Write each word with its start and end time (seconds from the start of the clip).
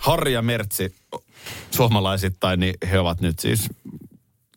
Harri 0.00 0.32
ja 0.32 0.42
Mertsi 0.42 0.94
suomalaisittain, 1.70 2.60
niin 2.60 2.74
he 2.90 2.98
ovat 2.98 3.20
nyt 3.20 3.38
siis, 3.38 3.68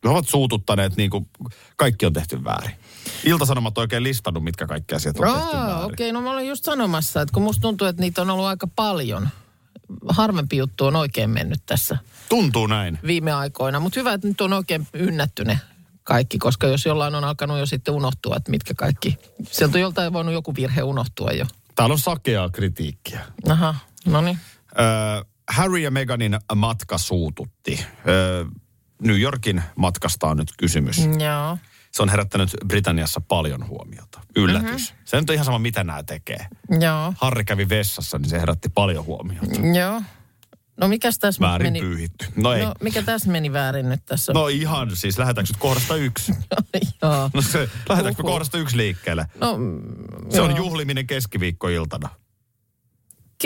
he 0.04 0.10
ovat 0.10 0.28
suututtaneet 0.28 0.96
niin 0.98 1.10
kuin 1.10 1.30
kaikki 1.76 2.06
on 2.06 2.14
tehty 2.14 2.44
väärin. 2.44 2.76
Iltasanomat 3.26 3.78
oikein 3.78 4.04
listannut, 4.04 4.44
mitkä 4.44 4.68
kaikki 4.68 4.96
asiat 4.96 5.20
on 5.20 5.26
tehty 5.34 5.56
Aa, 5.58 5.68
väärin. 5.68 5.86
okei, 5.94 6.12
no 6.12 6.22
mä 6.22 6.32
olin 6.32 6.48
just 6.48 6.64
sanomassa, 6.64 7.22
että 7.22 7.34
kun 7.34 7.44
musta 7.44 7.62
tuntuu, 7.62 7.88
että 7.88 8.02
niitä 8.02 8.22
on 8.22 8.30
ollut 8.30 8.46
aika 8.46 8.68
paljon. 8.76 9.30
Harvempi 10.10 10.58
juttu 10.58 10.86
on 10.86 10.96
oikein 10.96 11.30
mennyt 11.30 11.60
tässä 11.66 11.98
Tuntuu 12.30 12.68
näin. 12.68 13.00
viime 13.08 13.32
aikoina, 13.32 13.80
mutta 13.80 14.00
hyvä, 14.00 14.14
että 14.14 14.28
nyt 14.28 14.42
on 14.42 14.54
oikein 14.54 14.88
ynnätty 14.94 15.44
ne 15.46 15.60
kaikki, 16.04 16.38
koska 16.38 16.68
jos 16.68 16.86
jollain 16.86 17.16
on 17.16 17.24
alkanut 17.24 17.60
jo 17.60 17.66
sitten 17.66 17.94
unohtua, 17.94 18.36
että 18.36 18.52
mitkä 18.52 18.74
kaikki, 18.74 19.18
sieltä 19.52 19.78
on 19.78 19.82
joltain 19.82 20.14
voinut 20.14 20.34
joku 20.34 20.56
virhe 20.56 20.82
unohtua 20.84 21.32
jo. 21.32 21.46
Täällä 21.76 21.94
on 21.94 22.00
sakeaa 22.00 22.50
kritiikkiä. 22.50 23.26
Aha, 23.50 23.76
no 24.06 24.22
niin. 24.22 24.38
Ö, 24.80 25.26
Harry 25.54 25.78
ja 25.78 25.92
Meganin 25.92 26.40
matka 26.56 26.98
suututti. 26.98 27.86
Ö, 28.08 28.46
New 29.02 29.20
Yorkin 29.20 29.64
matkasta 29.76 30.28
on 30.28 30.38
nyt 30.38 30.54
kysymys. 30.58 30.98
Joo. 31.20 31.58
Se 31.92 32.04
on 32.04 32.10
herättänyt 32.10 32.50
Britanniassa 32.68 33.22
paljon 33.28 33.68
huomiota. 33.68 34.22
Yllätys. 34.36 34.92
Mm-hmm. 34.92 35.02
Se 35.06 35.20
nyt 35.20 35.30
on 35.30 35.34
ihan 35.34 35.46
sama, 35.46 35.60
mitä 35.60 35.84
nämä 35.84 36.04
tekee. 36.04 36.48
Joo. 36.80 37.14
Harri 37.18 37.46
kävi 37.46 37.70
vessassa, 37.70 38.18
niin 38.20 38.30
se 38.30 38.40
herätti 38.40 38.70
paljon 38.70 39.06
huomiota. 39.06 39.60
Joo. 39.80 40.02
No 40.78 40.88
mikäs 40.88 41.20
tässä 41.20 41.42
Väärin 41.42 41.66
meni? 41.68 41.80
pyyhitty. 41.80 42.26
No 42.36 42.54
ei. 42.54 42.66
No 42.66 42.74
mikä 42.82 43.02
tässä 43.02 43.32
meni 43.32 43.54
väärin 43.54 43.90
nyt 43.90 44.06
tässä? 44.06 44.34
No 44.34 44.48
ihan 44.48 44.96
siis, 44.96 45.18
lähdetäänkö 45.18 45.54
nyt 45.54 45.60
kohdasta 45.62 45.96
yksi? 45.96 46.32
Joo. 47.02 47.30
No 47.34 47.42
se, 47.42 47.70
lähdetäänkö 47.90 48.24
kohdasta 48.24 48.58
yksi 48.58 48.78
liikkeelle? 48.78 49.26
No, 49.40 49.58
Se 50.30 50.42
on 50.42 50.50
joo. 50.50 50.58
juhliminen 50.58 51.08
keskiviikkoiltana. 51.08 52.10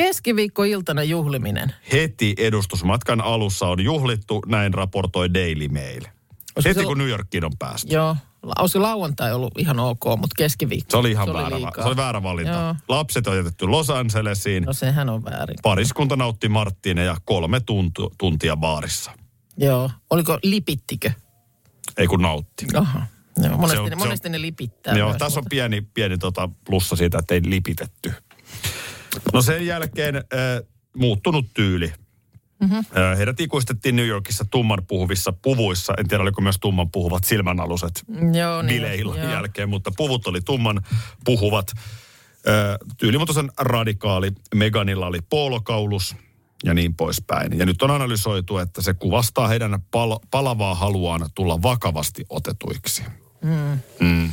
Keskiviikkoiltana 0.02 1.04
juhliminen. 1.04 1.74
Heti 1.92 2.34
edustusmatkan 2.38 3.22
alussa 3.22 3.68
on 3.68 3.84
juhlittu, 3.84 4.42
näin 4.48 4.74
raportoi 4.74 5.34
Daily 5.34 5.68
Mail. 5.68 6.02
Olisiko 6.04 6.70
Heti 6.70 6.80
se- 6.80 6.86
kun 6.86 6.98
New 6.98 7.08
Yorkiin 7.10 7.46
on 7.46 7.52
päästy. 7.60 7.94
Joo. 7.94 8.16
Olisi 8.60 8.80
lauantai 8.80 9.34
ollut 9.34 9.52
ihan 9.58 9.80
ok, 9.80 10.04
mutta 10.18 10.34
keskiviikko. 10.38 10.92
Se 10.92 10.98
oli 10.98 11.12
ihan 11.12 11.28
se 11.28 11.34
väärä, 11.34 11.50
va- 11.52 11.56
liikaa. 11.56 11.84
se 11.84 11.88
oli 11.88 11.96
väärä 11.96 12.24
valinta. 12.24 12.52
Joo. 12.52 12.76
Lapset 12.88 13.28
on 13.28 13.38
jätetty 13.38 13.68
Los 13.68 13.90
Angelesiin. 13.90 14.64
No 14.64 14.74
sehän 14.74 15.10
on 15.10 15.26
väärin. 15.26 15.58
Pariskunta 15.64 16.16
nautti 16.16 16.50
Marttiineja 16.50 17.18
kolme 17.26 17.60
tuntu, 17.60 18.14
tuntia 18.18 18.58
baarissa. 18.58 19.12
Joo. 19.58 19.92
Oliko 20.10 20.40
lipittikö? 20.44 21.12
Ei 21.98 22.08
kun 22.08 22.22
nautti. 22.22 22.66
Aha. 22.76 23.06
Joo, 23.38 23.58
monesti, 23.58 23.76
Se 23.76 23.80
on- 23.80 23.86
ne, 23.86 23.90
se 23.90 23.96
on- 23.96 24.00
monesti 24.00 24.30
ne 24.30 24.42
lipittää. 24.42 24.98
Joo, 24.98 25.14
tässä 25.14 25.40
on 25.40 25.46
pieni, 25.50 25.82
pieni 25.94 26.18
tota 26.18 26.50
plussa 26.66 26.96
siitä, 26.96 27.18
että 27.20 27.34
ei 27.34 27.42
lipitetty. 27.46 28.14
No 29.34 29.42
sen 29.42 29.66
jälkeen 29.66 30.16
äh, 30.16 30.24
muuttunut 30.98 31.46
tyyli. 31.54 31.94
Mm-hmm. 32.60 32.78
Äh, 32.78 33.18
heidät 33.18 33.40
ikuistettiin 33.40 33.96
New 33.96 34.08
Yorkissa 34.08 34.46
tumman 34.46 34.86
puhuvissa 34.88 35.34
puvuissa. 35.42 35.94
En 35.98 36.08
tiedä, 36.08 36.24
oliko 36.24 36.42
myös 36.42 36.58
tumman 36.60 36.92
puhuvat 36.92 37.24
silmänaluset 37.24 38.04
Joo, 38.34 38.62
niin, 38.62 38.76
bileillan 38.76 39.18
joo. 39.18 39.32
jälkeen, 39.32 39.70
mutta 39.70 39.92
puvut 39.98 40.28
oli 40.28 40.42
tumman 40.42 40.82
puhuvat. 41.26 41.72
Äh, 42.48 42.78
tyylimuotoisen 42.98 43.52
radikaali. 43.58 44.32
Meganilla 44.56 45.08
oli 45.08 45.20
poolokaulus 45.30 46.16
ja 46.64 46.74
niin 46.74 46.96
poispäin. 46.96 47.60
Ja 47.60 47.66
nyt 47.66 47.82
on 47.82 47.92
analysoitu, 47.92 48.58
että 48.58 48.82
se 48.82 48.94
kuvastaa 48.94 49.48
heidän 49.48 49.80
pal- 49.92 50.20
palavaa 50.32 50.76
haluaan 50.76 51.30
tulla 51.36 51.62
vakavasti 51.62 52.26
otetuiksi. 52.30 53.04
Mm. 54.00 54.32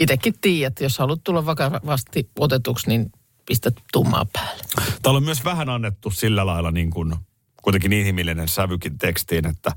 Itekin 0.00 0.34
tiedät, 0.40 0.80
jos 0.80 0.98
haluat 0.98 1.24
tulla 1.24 1.46
vakavasti 1.46 2.30
otetuksi, 2.38 2.88
niin 2.88 3.12
pistä 3.46 3.70
tummaa 3.92 4.26
päälle. 4.32 4.62
Täällä 5.02 5.16
on 5.16 5.24
myös 5.24 5.44
vähän 5.44 5.68
annettu 5.68 6.10
sillä 6.10 6.46
lailla 6.46 6.70
niin 6.70 6.90
kuin, 6.90 7.14
kuitenkin 7.62 7.92
inhimillinen 7.92 8.48
sävykin 8.48 8.98
tekstiin, 8.98 9.46
että 9.46 9.72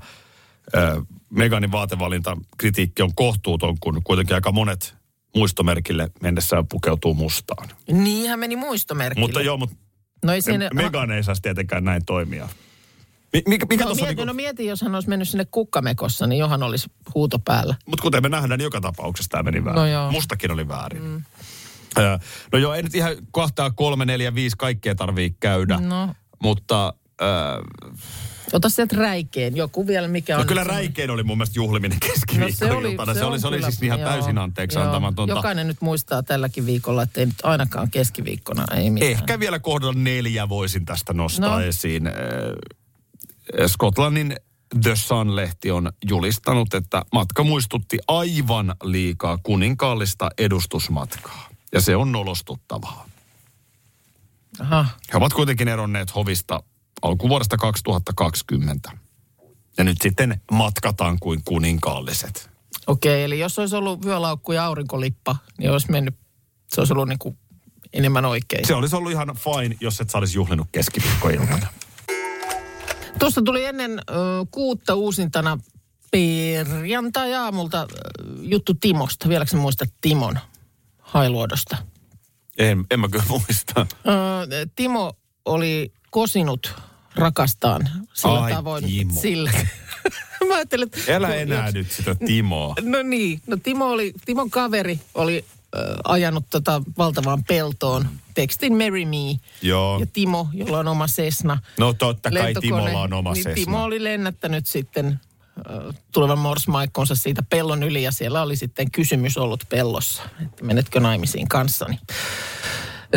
ö, 0.76 1.02
Meganin 1.30 1.72
vaatevalinta 1.72 2.36
kritiikki 2.58 3.02
on 3.02 3.14
kohtuuton, 3.14 3.76
kun 3.80 4.00
kuitenkin 4.04 4.34
aika 4.34 4.52
monet 4.52 4.94
muistomerkille 5.36 6.10
mennessään 6.22 6.66
pukeutuu 6.66 7.14
mustaan. 7.14 7.68
Niinhän 7.92 8.38
meni 8.38 8.56
muistomerkille. 8.56 9.26
Mutta 9.26 9.40
joo, 9.40 9.56
mutta 9.56 9.76
no 10.24 10.32
ei 10.32 10.42
siinä... 10.42 10.70
Megan 10.74 11.10
ei 11.10 11.24
saisi 11.24 11.42
tietenkään 11.42 11.84
näin 11.84 12.04
toimia. 12.04 12.48
Mi- 13.32 13.42
Mikä, 13.48 13.66
mikä 13.70 13.84
no, 13.84 13.88
tuossa 13.88 14.04
on 14.04 14.08
mieti, 14.08 14.16
niin 14.16 14.26
no 14.26 14.32
kuin, 14.32 14.36
mieti, 14.36 14.66
jos 14.66 14.82
hän 14.82 14.94
olisi 14.94 15.08
mennyt 15.08 15.28
sinne 15.28 15.46
kukkamekossa, 15.50 16.26
niin 16.26 16.38
johan 16.38 16.62
olisi 16.62 16.90
huuto 17.14 17.38
päällä. 17.38 17.74
mutta 17.86 18.02
kuten 18.02 18.22
me 18.22 18.28
nähdään, 18.28 18.58
niin 18.58 18.64
joka 18.64 18.80
tapauksessa 18.80 19.28
tämä 19.30 19.42
meni 19.42 19.64
väärin. 19.64 19.80
No 19.80 19.86
joo. 19.86 20.12
Mustakin 20.12 20.50
oli 20.50 20.68
väärin. 20.68 21.02
Mm. 21.02 21.22
No 22.52 22.58
joo, 22.58 22.74
ei 22.74 22.82
nyt 22.82 22.94
ihan 22.94 23.16
kohtaa 23.30 23.70
kolme, 23.70 24.04
neljä, 24.04 24.34
viisi 24.34 24.56
kaikkea 24.56 24.94
tarvii 24.94 25.36
käydä. 25.40 25.76
No. 25.76 26.14
Mutta 26.42 26.94
ö, 27.22 27.24
Ota 28.52 28.68
sieltä 28.68 28.96
räikeen, 28.96 29.56
joku 29.56 29.86
vielä, 29.86 30.08
mikä 30.08 30.34
on... 30.36 30.40
No 30.40 30.46
kyllä 30.46 30.60
nyt 30.60 30.66
semmoinen- 30.66 30.86
räikein 30.88 31.10
oli 31.10 31.22
mun 31.22 31.38
mielestä 31.38 31.58
juhliminen 31.58 31.98
No 32.02 32.08
keskiviikkoiltana. 32.12 33.14
se, 33.14 33.24
oli, 33.24 33.40
se 33.40 33.46
oli 33.46 33.56
kyllä- 33.56 33.70
siis 33.70 33.82
ihan 33.82 34.00
joo, 34.00 34.08
täysin 34.10 34.38
anteeksi 34.38 34.78
joo. 34.78 34.86
antamatonta. 34.86 35.34
Jokainen 35.34 35.66
nyt 35.66 35.80
muistaa 35.80 36.22
tälläkin 36.22 36.66
viikolla, 36.66 37.02
että 37.02 37.20
ei 37.20 37.26
nyt 37.26 37.36
ainakaan 37.42 37.90
keskiviikkona, 37.90 38.64
ei 38.76 38.90
mitään. 38.90 39.12
Ehkä 39.12 39.40
vielä 39.40 39.58
kohdalla 39.58 39.94
neljä 40.00 40.48
voisin 40.48 40.84
tästä 40.84 41.12
nostaa 41.12 41.50
No. 41.58 41.60
esiin. 41.60 42.06
Äh, 42.06 42.12
Skotlannin 43.66 44.36
The 44.82 44.96
Sun-lehti 44.96 45.70
on 45.70 45.92
julistanut, 46.08 46.74
että 46.74 47.02
matka 47.12 47.44
muistutti 47.44 47.98
aivan 48.08 48.74
liikaa 48.82 49.38
kuninkaallista 49.42 50.30
edustusmatkaa. 50.38 51.49
Ja 51.72 51.80
se 51.80 51.96
on 51.96 52.12
nolostuttavaa. 52.12 53.06
Aha. 54.60 54.86
He 55.12 55.18
ovat 55.18 55.32
kuitenkin 55.32 55.68
eronneet 55.68 56.14
hovista 56.14 56.62
alkuvuodesta 57.02 57.56
2020. 57.56 58.90
Ja 59.78 59.84
nyt 59.84 59.96
sitten 60.02 60.40
matkataan 60.50 61.18
kuin 61.20 61.42
kuninkaalliset. 61.44 62.50
Okei, 62.86 63.24
eli 63.24 63.38
jos 63.38 63.58
olisi 63.58 63.76
ollut 63.76 64.04
vyölaukku 64.04 64.52
ja 64.52 64.64
aurinkolippa, 64.64 65.36
niin 65.58 65.70
olisi 65.70 65.90
mennyt, 65.90 66.14
se 66.68 66.80
olisi 66.80 66.92
ollut 66.92 67.08
niin 67.08 67.18
kuin 67.18 67.38
enemmän 67.92 68.24
oikein. 68.24 68.66
Se 68.66 68.74
olisi 68.74 68.96
ollut 68.96 69.12
ihan 69.12 69.36
fine, 69.36 69.76
jos 69.80 70.00
et 70.00 70.10
sä 70.10 70.18
olisi 70.18 70.38
juhlinut 70.38 70.68
keskiviikkoiltana. 70.72 71.66
Tuossa 73.18 73.42
tuli 73.42 73.64
ennen 73.64 73.90
ö, 73.90 74.02
kuutta 74.50 74.94
uusintana 74.94 75.58
perjantai-aamulta 76.10 77.86
juttu 78.40 78.74
Timosta. 78.74 79.28
Vieläkö 79.28 79.50
sä 79.50 79.56
muistat 79.56 79.88
Timon 80.00 80.38
Hailuodosta? 81.10 81.76
En, 82.58 82.84
en 82.90 83.00
mä 83.00 83.08
kyllä 83.08 83.24
muista. 83.28 83.86
Ö, 84.06 84.66
Timo 84.76 85.12
oli 85.44 85.92
kosinut 86.10 86.74
rakastaan 87.14 87.88
sillä 88.14 88.42
Ai, 88.42 88.52
tavoin. 88.52 88.84
Timo. 88.84 89.20
Sillä. 89.20 89.50
Mä 90.48 90.54
ajattelin, 90.54 90.86
että... 90.94 91.16
Älä 91.16 91.34
enää 91.34 91.66
jos- 91.66 91.74
nyt 91.74 91.90
sitä 91.90 92.14
Timoa. 92.14 92.74
No 92.82 93.02
niin, 93.02 93.40
no 93.46 93.56
Timo 93.56 93.86
oli, 93.86 94.12
Timon 94.24 94.50
kaveri 94.50 95.00
oli 95.14 95.44
äh, 95.76 95.82
ajanut 96.04 96.44
tota 96.50 96.82
valtavaan 96.98 97.44
peltoon 97.44 98.08
tekstin 98.34 98.72
Marry 98.72 99.04
Me. 99.04 99.40
Joo. 99.62 100.00
Ja 100.00 100.06
Timo, 100.06 100.48
jolla 100.52 100.78
on 100.78 100.88
oma 100.88 101.06
Cessna. 101.06 101.58
No 101.78 101.92
totta 101.92 102.30
kai 102.30 102.54
Timolla 102.54 103.00
on 103.00 103.12
oma 103.12 103.32
niin 103.32 103.44
Cessna. 103.44 103.64
Timo 103.64 103.82
oli 103.84 104.04
lennättänyt 104.04 104.66
sitten 104.66 105.20
tulevan 106.12 106.38
morsmaikkonsa 106.38 107.14
siitä 107.14 107.42
pellon 107.42 107.82
yli 107.82 108.02
ja 108.02 108.12
siellä 108.12 108.42
oli 108.42 108.56
sitten 108.56 108.90
kysymys 108.90 109.38
ollut 109.38 109.64
pellossa, 109.68 110.22
että 110.42 110.64
menetkö 110.64 111.00
naimisiin 111.00 111.48
kanssani. 111.48 111.98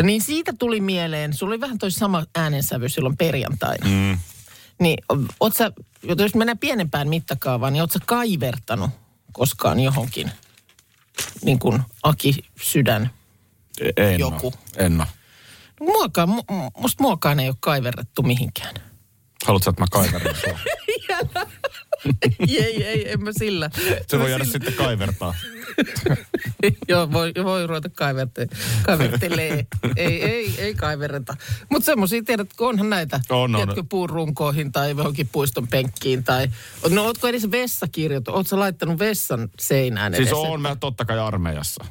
Niin 0.02 0.22
siitä 0.22 0.52
tuli 0.58 0.80
mieleen, 0.80 1.32
sulla 1.32 1.50
oli 1.50 1.60
vähän 1.60 1.78
toi 1.78 1.90
sama 1.90 2.24
äänensävy 2.34 2.88
silloin 2.88 3.16
perjantaina. 3.16 3.86
Mm. 3.88 4.18
Niin, 4.80 5.04
oot 5.40 5.56
sä, 5.56 5.72
jos 6.18 6.34
mennään 6.34 6.58
pienempään 6.58 7.08
mittakaavaan, 7.08 7.72
niin 7.72 7.80
oot 7.80 7.92
sä 7.92 7.98
kaivertanut 8.06 8.90
koskaan 9.32 9.80
johonkin, 9.80 10.30
niin 11.44 11.58
kuin 11.58 11.82
Aki 12.02 12.34
Sydän? 12.62 13.10
En 13.96 14.20
Joku. 14.20 14.54
En 14.76 15.00
oo. 15.00 15.06
No, 15.80 15.86
muakaan, 15.86 16.28
mu, 16.28 16.40
mu- 16.40 16.70
musta 16.80 17.02
muakaan 17.02 17.40
ei 17.40 17.48
ole 17.48 17.56
kaiverrettu 17.60 18.22
mihinkään. 18.22 18.74
Haluatko, 19.44 19.70
että 19.70 19.82
mä 19.82 19.86
kaiverin 19.90 20.36
sua? 20.36 20.58
ei, 22.48 22.64
ei, 22.64 22.84
ei, 22.84 23.12
en 23.12 23.22
mä 23.24 23.30
sillä. 23.38 23.70
Se 24.06 24.18
voi 24.18 24.30
jäädä 24.30 24.44
sillä- 24.44 24.52
sitten 24.52 24.74
kaivertaa. 24.74 25.34
Joo, 26.88 27.12
voi, 27.12 27.32
voi 27.44 27.66
ruveta 27.66 27.88
kaiverte, 27.88 28.46
kaivertelee. 28.82 29.66
ei, 29.96 30.22
ei, 30.22 30.54
ei 30.58 30.74
kaivereta. 30.74 31.36
Mutta 31.70 31.86
semmoisia, 31.86 32.22
tiedät, 32.22 32.48
onhan 32.60 32.90
näitä, 32.90 33.20
On, 33.30 33.54
on. 33.54 33.60
tiedätkö, 33.60 33.82
puun 33.88 34.10
runkoihin 34.10 34.72
tai 34.72 34.90
johonkin 34.90 35.28
puiston 35.32 35.68
penkkiin. 35.68 36.24
Tai, 36.24 36.48
no 36.90 37.04
ootko 37.04 37.28
edes 37.28 37.50
vessakirjoitu? 37.50 38.30
Ootko 38.32 38.58
laittanut 38.58 38.98
vessan 38.98 39.48
seinään 39.60 40.14
Siis 40.14 40.28
edes? 40.28 40.38
on 40.38 40.60
mä 40.60 40.76
totta 40.76 41.04
kai 41.04 41.18
armeijassa. 41.18 41.84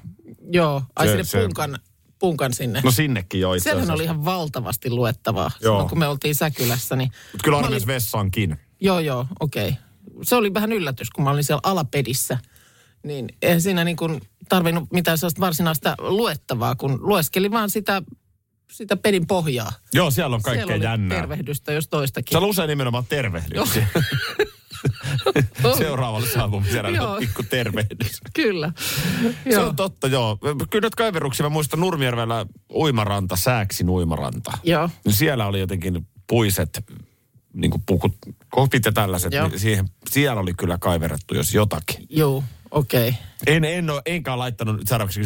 Joo, 0.51 0.83
ai 0.95 1.06
Se- 1.07 1.12
sinne 1.12 1.24
se- 1.24 1.42
punkan, 1.42 1.80
punkan 2.19 2.54
sinne. 2.54 2.81
No 2.83 2.92
sinnekin 2.92 3.42
jo 3.42 3.54
itse 3.54 3.63
Siellähän 3.63 3.83
asiassa. 3.83 3.94
oli 3.94 4.04
ihan 4.04 4.25
valtavasti 4.25 4.89
luettavaa. 4.89 5.51
Joo. 5.62 5.74
Silloin 5.74 5.89
kun 5.89 6.00
me 6.00 6.07
oltiin 6.07 6.36
Säkylässä, 6.36 6.95
niin... 6.95 7.12
Mut 7.31 7.42
kyllä 7.44 7.57
armeijassa 7.57 7.88
vessaankin. 7.88 8.57
Joo, 8.80 9.00
joo, 9.00 9.27
okei. 9.39 9.68
Okay. 9.69 9.81
Se 10.21 10.36
oli 10.36 10.54
vähän 10.54 10.71
yllätys, 10.71 11.10
kun 11.10 11.24
mä 11.24 11.30
olin 11.31 11.44
siellä 11.44 11.62
alapedissä. 11.63 12.38
Niin 13.04 13.30
eihän 13.42 13.62
siinä 13.62 13.83
niin 13.83 13.98
kuin 13.98 14.21
tarvinnut 14.50 14.92
mitään 14.92 15.18
sellaista 15.18 15.42
varsinaista 15.42 15.95
luettavaa, 16.00 16.75
kun 16.75 17.00
lueskeli 17.01 17.51
vaan 17.51 17.69
sitä, 17.69 18.01
sitä 18.71 18.98
pedin 18.98 19.27
pohjaa. 19.27 19.71
Joo, 19.94 20.12
siellä 20.12 20.36
on 20.36 20.42
Siellä 20.42 20.57
kaikkea 20.57 20.75
oli 20.75 20.83
jännää. 20.83 21.18
tervehdystä 21.18 21.74
jos 21.74 21.88
toistakin. 21.88 22.31
Se 22.31 22.38
on 22.38 22.50
usein 22.50 22.68
nimenomaan 22.68 23.06
tervehdyksiä. 23.10 23.88
Seuraavalle 25.77 26.27
saapumiselle 26.27 27.01
on 27.01 27.19
pikku 27.19 27.44
tervehdys. 27.44 28.21
Kyllä. 28.36 28.71
Se 29.50 29.60
on 29.60 29.75
totta, 29.75 30.07
joo. 30.07 30.38
Kyllä 30.69 30.86
nyt 30.86 30.95
kaiveruksia, 30.95 31.44
mä 31.45 31.50
muistan 31.50 31.80
Nurmijärvellä 31.80 32.45
uimaranta, 32.74 33.36
Sääksin 33.36 33.89
uimaranta. 33.89 34.51
Joo. 34.63 34.89
Niin 35.06 35.13
siellä 35.13 35.48
oli 35.48 35.60
jotenkin 35.60 36.07
puiset, 36.27 36.86
niin 37.54 37.71
kuin 37.71 37.83
pukut, 37.86 38.15
kopit 38.55 38.85
ja 38.85 38.91
tällaiset. 38.91 39.33
Joo. 39.33 39.47
Niin 39.47 39.59
siihen, 39.59 39.89
siellä 40.09 40.41
oli 40.41 40.53
kyllä 40.53 40.77
kaiverettu, 40.77 41.35
jos 41.35 41.53
jotakin. 41.53 42.05
Joo, 42.09 42.44
okei. 42.71 43.09
Okay. 43.09 43.21
En, 43.47 43.63
en 43.63 43.89
ole, 43.89 44.01
enkä 44.05 44.33
ole 44.33 44.38
laittanut, 44.38 44.81
seuraavaksi 44.88 45.23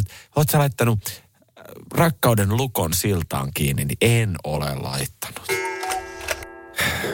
sä 0.50 0.58
laittanut 0.58 1.00
äh, 1.08 1.64
rakkauden 1.94 2.56
lukon 2.56 2.94
siltaan 2.94 3.50
kiinni, 3.54 3.84
niin 3.84 3.98
en 4.00 4.36
ole 4.44 4.74
laittanut. 4.74 5.48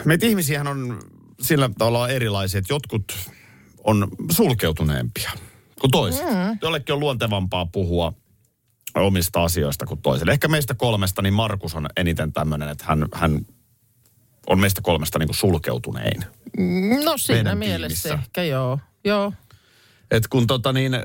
Meitä 0.05 0.25
ihmisiähän 0.25 0.67
on 0.67 0.99
sillä 1.41 1.69
tavalla 1.77 2.09
erilaisia, 2.09 2.57
että 2.57 2.73
jotkut 2.73 3.03
on 3.83 4.07
sulkeutuneempia 4.31 5.31
kuin 5.81 5.91
toiset. 5.91 6.25
Mm. 6.25 6.57
Jollekin 6.61 6.93
on 6.93 6.99
luontevampaa 6.99 7.65
puhua 7.65 8.13
omista 8.95 9.43
asioista 9.43 9.85
kuin 9.85 10.01
toiselle. 10.01 10.31
Ehkä 10.31 10.47
meistä 10.47 10.73
kolmesta, 10.73 11.21
niin 11.21 11.33
Markus 11.33 11.75
on 11.75 11.87
eniten 11.97 12.33
tämmöinen, 12.33 12.69
että 12.69 12.85
hän, 12.87 13.05
hän 13.13 13.45
on 14.47 14.59
meistä 14.59 14.81
kolmesta 14.81 15.19
niin 15.19 15.27
kuin 15.27 15.35
sulkeutunein. 15.35 16.21
No 17.05 17.17
siinä 17.17 17.43
Meidän 17.43 17.57
mielessä 17.57 18.09
tiimissä. 18.09 18.25
ehkä 18.27 18.43
joo. 18.43 18.79
Joo. 19.05 19.33
Et 20.11 20.27
kun 20.27 20.47
tota 20.47 20.73
niin, 20.73 20.93
äh, 20.93 21.01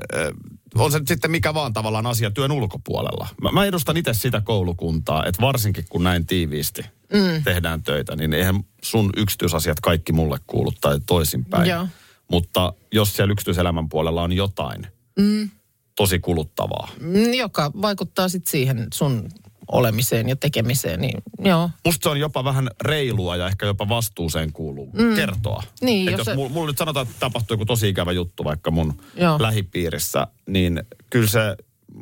on 0.75 0.91
se 0.91 0.99
nyt 0.99 1.07
sitten 1.07 1.31
mikä 1.31 1.53
vaan 1.53 1.73
tavallaan 1.73 2.07
asia 2.07 2.31
työn 2.31 2.51
ulkopuolella. 2.51 3.27
Mä, 3.41 3.51
mä 3.51 3.65
edustan 3.65 3.97
itse 3.97 4.13
sitä 4.13 4.41
koulukuntaa, 4.41 5.25
että 5.25 5.41
varsinkin 5.41 5.85
kun 5.89 6.03
näin 6.03 6.25
tiiviisti 6.27 6.81
mm. 7.13 7.43
tehdään 7.43 7.83
töitä, 7.83 8.15
niin 8.15 8.33
eihän 8.33 8.63
sun 8.83 9.09
yksityisasiat 9.17 9.79
kaikki 9.79 10.13
mulle 10.13 10.37
kuulu 10.47 10.71
tai 10.81 10.99
toisinpäin. 11.05 11.69
Joo. 11.69 11.87
Mutta 12.31 12.73
jos 12.91 13.15
siellä 13.15 13.31
yksityiselämän 13.31 13.89
puolella 13.89 14.23
on 14.23 14.33
jotain 14.33 14.87
mm. 15.19 15.49
tosi 15.95 16.19
kuluttavaa. 16.19 16.89
Mm, 16.99 17.33
Joka 17.33 17.71
vaikuttaa 17.81 18.29
sitten 18.29 18.51
siihen 18.51 18.87
sun 18.93 19.29
olemiseen 19.71 20.29
ja 20.29 20.35
tekemiseen, 20.35 21.01
niin 21.01 21.17
joo. 21.39 21.69
Musta 21.85 22.03
se 22.03 22.09
on 22.09 22.19
jopa 22.19 22.43
vähän 22.43 22.69
reilua 22.81 23.35
ja 23.35 23.47
ehkä 23.47 23.65
jopa 23.65 23.89
vastuuseen 23.89 24.53
kuuluu 24.53 24.89
mm. 24.93 25.15
kertoa. 25.15 25.63
Niin, 25.81 26.07
Et 26.07 26.11
jos 26.11 26.17
jos 26.17 26.25
se- 26.25 26.35
mulla, 26.35 26.49
mulla 26.49 26.67
nyt 26.67 26.77
sanotaan, 26.77 27.07
että 27.07 27.19
tapahtuu 27.19 27.53
joku 27.53 27.65
tosi 27.65 27.89
ikävä 27.89 28.11
juttu 28.11 28.43
vaikka 28.43 28.71
mun 28.71 28.93
Joo. 29.15 29.37
lähipiirissä, 29.41 30.27
niin 30.47 30.83
kyllä 31.09 31.27
se, 31.27 31.39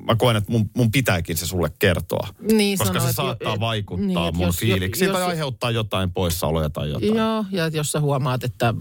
mä 0.06 0.16
koen, 0.16 0.36
että 0.36 0.52
mun, 0.52 0.70
mun 0.76 0.92
pitääkin 0.92 1.38
se 1.38 1.48
sulle 1.48 1.72
kertoa. 1.80 2.28
Niin 2.52 2.78
koska 2.78 2.94
sanoo, 3.00 3.08
se 3.10 3.14
saattaa 3.16 3.54
jo- 3.54 3.60
vaikuttaa 3.60 4.08
niin, 4.32 4.38
mun 4.38 4.48
jos- 4.48 4.58
fiiliksiin 4.60 5.08
jos- 5.08 5.18
tai 5.18 5.24
aiheuttaa 5.28 5.72
jotain 5.72 6.12
poissaoloja 6.12 6.70
tai 6.70 6.90
jotain. 6.90 7.16
Joo, 7.16 7.46
ja 7.52 7.68
jos 7.68 7.92
sä 7.92 8.00
huomaat, 8.00 8.44
että 8.44 8.74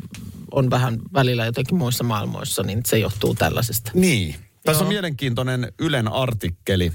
on 0.53 0.71
vähän 0.71 0.99
välillä 1.13 1.45
jotenkin 1.47 1.77
muissa 1.77 2.05
maailmoissa, 2.05 2.63
niin 2.63 2.81
se 2.87 2.99
johtuu 2.99 3.35
tällaisesta. 3.35 3.91
Niin. 3.95 4.35
Tässä 4.65 4.83
on 4.85 4.87
Joo. 4.87 4.93
mielenkiintoinen 4.93 5.73
Ylen 5.79 6.09
artikkeli. 6.09 6.93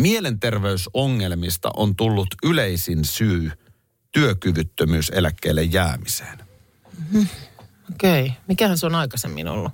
Mielenterveysongelmista 0.00 1.70
on 1.76 1.96
tullut 1.96 2.28
yleisin 2.44 3.04
syy 3.04 3.50
työkyvyttömyyseläkkeelle 4.12 5.62
jäämiseen. 5.62 6.38
Okei, 7.94 8.22
okay. 8.22 8.36
mikähän 8.48 8.78
se 8.78 8.86
on 8.86 8.94
aikaisemmin 8.94 9.48
ollut? 9.48 9.72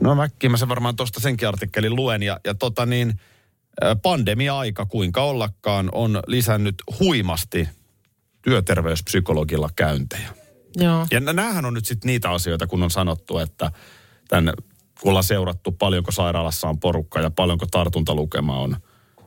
No 0.00 0.14
mäkkiin 0.14 0.50
mä 0.50 0.56
sen 0.56 0.68
varmaan 0.68 0.96
tuosta 0.96 1.20
senkin 1.20 1.48
artikkelin 1.48 1.96
luen. 1.96 2.22
Ja, 2.22 2.40
ja 2.44 2.54
tota 2.54 2.86
niin, 2.86 3.20
pandemia-aika 4.02 4.86
kuinka 4.86 5.22
ollakaan 5.22 5.88
on 5.92 6.22
lisännyt 6.26 6.74
huimasti 7.00 7.68
työterveyspsykologilla 8.42 9.68
käyntejä. 9.76 10.28
Joo. 10.76 11.06
Ja 11.10 11.20
näähän 11.20 11.64
on 11.64 11.74
nyt 11.74 11.86
sitten 11.86 12.06
niitä 12.06 12.30
asioita, 12.30 12.66
kun 12.66 12.82
on 12.82 12.90
sanottu, 12.90 13.38
että 13.38 13.70
tämän, 14.28 14.54
ollaan 15.04 15.24
seurattu 15.24 15.72
paljonko 15.72 16.12
sairaalassa 16.12 16.68
on 16.68 16.80
porukka 16.80 17.20
ja 17.20 17.30
paljonko 17.30 17.66
tartuntalukema 17.66 18.60
on. 18.60 18.76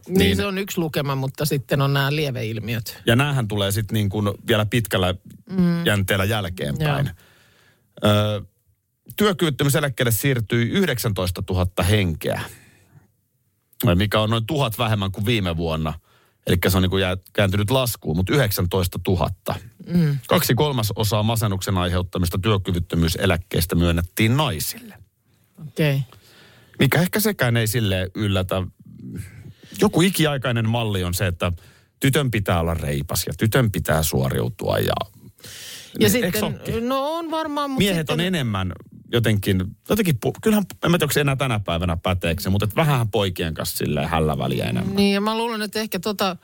Niin, 0.08 0.20
niin 0.20 0.36
se 0.36 0.46
on 0.46 0.58
yksi 0.58 0.78
lukema, 0.78 1.16
mutta 1.16 1.46
sitten 1.46 1.82
on 1.82 1.94
nämä 1.94 2.16
lieveilmiöt. 2.16 3.02
Ja 3.06 3.16
näähän 3.16 3.48
tulee 3.48 3.72
sitten 3.72 3.94
niin 3.94 4.10
kuin 4.10 4.32
vielä 4.48 4.66
pitkällä 4.66 5.16
mm. 5.50 5.86
jänteellä 5.86 6.26
jälkeenpäin. 6.26 7.10
Ö, 8.04 8.42
työkyvyttömyyseläkkeelle 9.18 10.12
siirtyi 10.12 10.70
19 10.70 11.44
000 11.50 11.84
henkeä, 11.84 12.42
mikä 13.96 14.20
on 14.20 14.30
noin 14.30 14.46
tuhat 14.46 14.78
vähemmän 14.78 15.12
kuin 15.12 15.26
viime 15.26 15.58
vuonna. 15.58 15.94
Eli 16.48 16.58
se 16.68 16.78
on 16.78 16.82
niin 16.82 16.90
kuin 16.90 17.02
jää, 17.02 17.18
kääntynyt 17.34 17.72
laskuun, 17.72 18.18
mutta 18.18 18.34
19 18.34 19.00
000. 19.08 19.30
Mm. 19.88 20.18
Kaksi 20.28 20.56
kolmasosaa 20.56 21.24
masennuksen 21.24 21.78
aiheuttamista 21.78 22.38
työkyvyttömyyseläkkeistä 22.38 23.76
myönnettiin 23.76 24.38
naisille. 24.38 24.99
Okei. 25.68 25.96
Okay. 25.96 26.20
Mikä 26.80 27.02
ehkä 27.02 27.20
sekään 27.20 27.58
ei 27.58 27.68
sille 27.68 28.12
yllätä. 28.16 28.64
Joku 29.82 30.02
ikiaikainen 30.02 30.70
malli 30.70 31.04
on 31.04 31.14
se, 31.14 31.28
että 31.28 31.52
tytön 32.00 32.32
pitää 32.32 32.60
olla 32.60 32.74
reipas 32.74 33.24
ja 33.28 33.34
tytön 33.38 33.72
pitää 33.72 34.04
suoriutua 34.04 34.78
ja... 34.78 34.94
Ja 36.00 36.08
Eikö 36.08 36.26
sitten, 36.26 36.44
ookin? 36.44 36.90
no 36.90 37.18
on 37.18 37.32
varmaan, 37.32 37.70
mutta 37.70 37.80
Miehet 37.80 37.98
sitten, 37.98 38.14
on 38.14 38.20
enemmän 38.20 38.74
jotenkin, 39.12 39.66
jotenkin, 39.90 40.20
kyllähän, 40.42 40.66
en 40.84 40.92
mä 40.92 40.98
tiedä, 40.98 41.06
onko 41.06 41.14
se 41.14 41.22
enää 41.22 41.36
tänä 41.36 41.60
päivänä 41.60 41.98
päteekö 41.98 42.42
se, 42.42 42.50
mutta 42.50 42.68
vähän 42.76 43.08
poikien 43.08 43.54
kanssa 43.54 43.78
silleen 43.78 44.10
hällä 44.10 44.38
väliä 44.38 44.66
enemmän. 44.66 44.96
Niin, 44.96 45.14
ja 45.14 45.22
mä 45.22 45.38
luulen, 45.38 45.62
että 45.62 45.80
ehkä 45.80 46.00
tota 46.00 46.38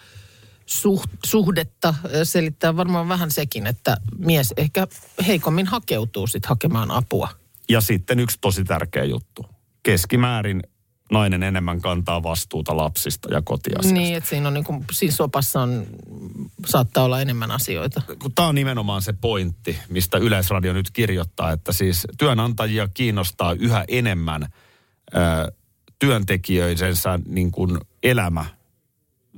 suht, 0.65 1.09
suhdetta 1.25 1.93
selittää 2.23 2.77
varmaan 2.77 3.07
vähän 3.09 3.31
sekin, 3.31 3.67
että 3.67 3.97
mies 4.17 4.53
ehkä 4.57 4.87
heikommin 5.27 5.67
hakeutuu 5.67 6.27
sitten 6.27 6.49
hakemaan 6.49 6.91
apua. 6.91 7.29
Ja 7.69 7.81
sitten 7.81 8.19
yksi 8.19 8.37
tosi 8.41 8.63
tärkeä 8.63 9.03
juttu. 9.03 9.45
Keskimäärin 9.83 10.61
nainen 11.11 11.43
enemmän 11.43 11.81
kantaa 11.81 12.23
vastuuta 12.23 12.77
lapsista 12.77 13.33
ja 13.33 13.41
kotiasioista. 13.41 13.93
Niin, 13.93 14.17
että 14.17 14.29
siinä 14.29 14.47
on 14.47 14.53
niin 14.53 14.63
kuin, 14.63 14.85
siinä 14.91 15.15
sopassa 15.15 15.61
on, 15.61 15.85
saattaa 16.65 17.03
olla 17.03 17.21
enemmän 17.21 17.51
asioita. 17.51 18.01
kun 18.21 18.31
tämä 18.35 18.47
on 18.47 18.55
nimenomaan 18.55 19.01
se 19.01 19.13
pointti, 19.13 19.77
mistä 19.89 20.17
Yleisradio 20.17 20.73
nyt 20.73 20.91
kirjoittaa, 20.91 21.51
että 21.51 21.73
siis 21.73 22.07
työnantajia 22.17 22.87
kiinnostaa 22.93 23.53
yhä 23.53 23.85
enemmän 23.87 24.43
ö, 24.43 25.51
työntekijöidensä 25.99 27.19
niin 27.27 27.51
kuin 27.51 27.77
elämä 28.03 28.45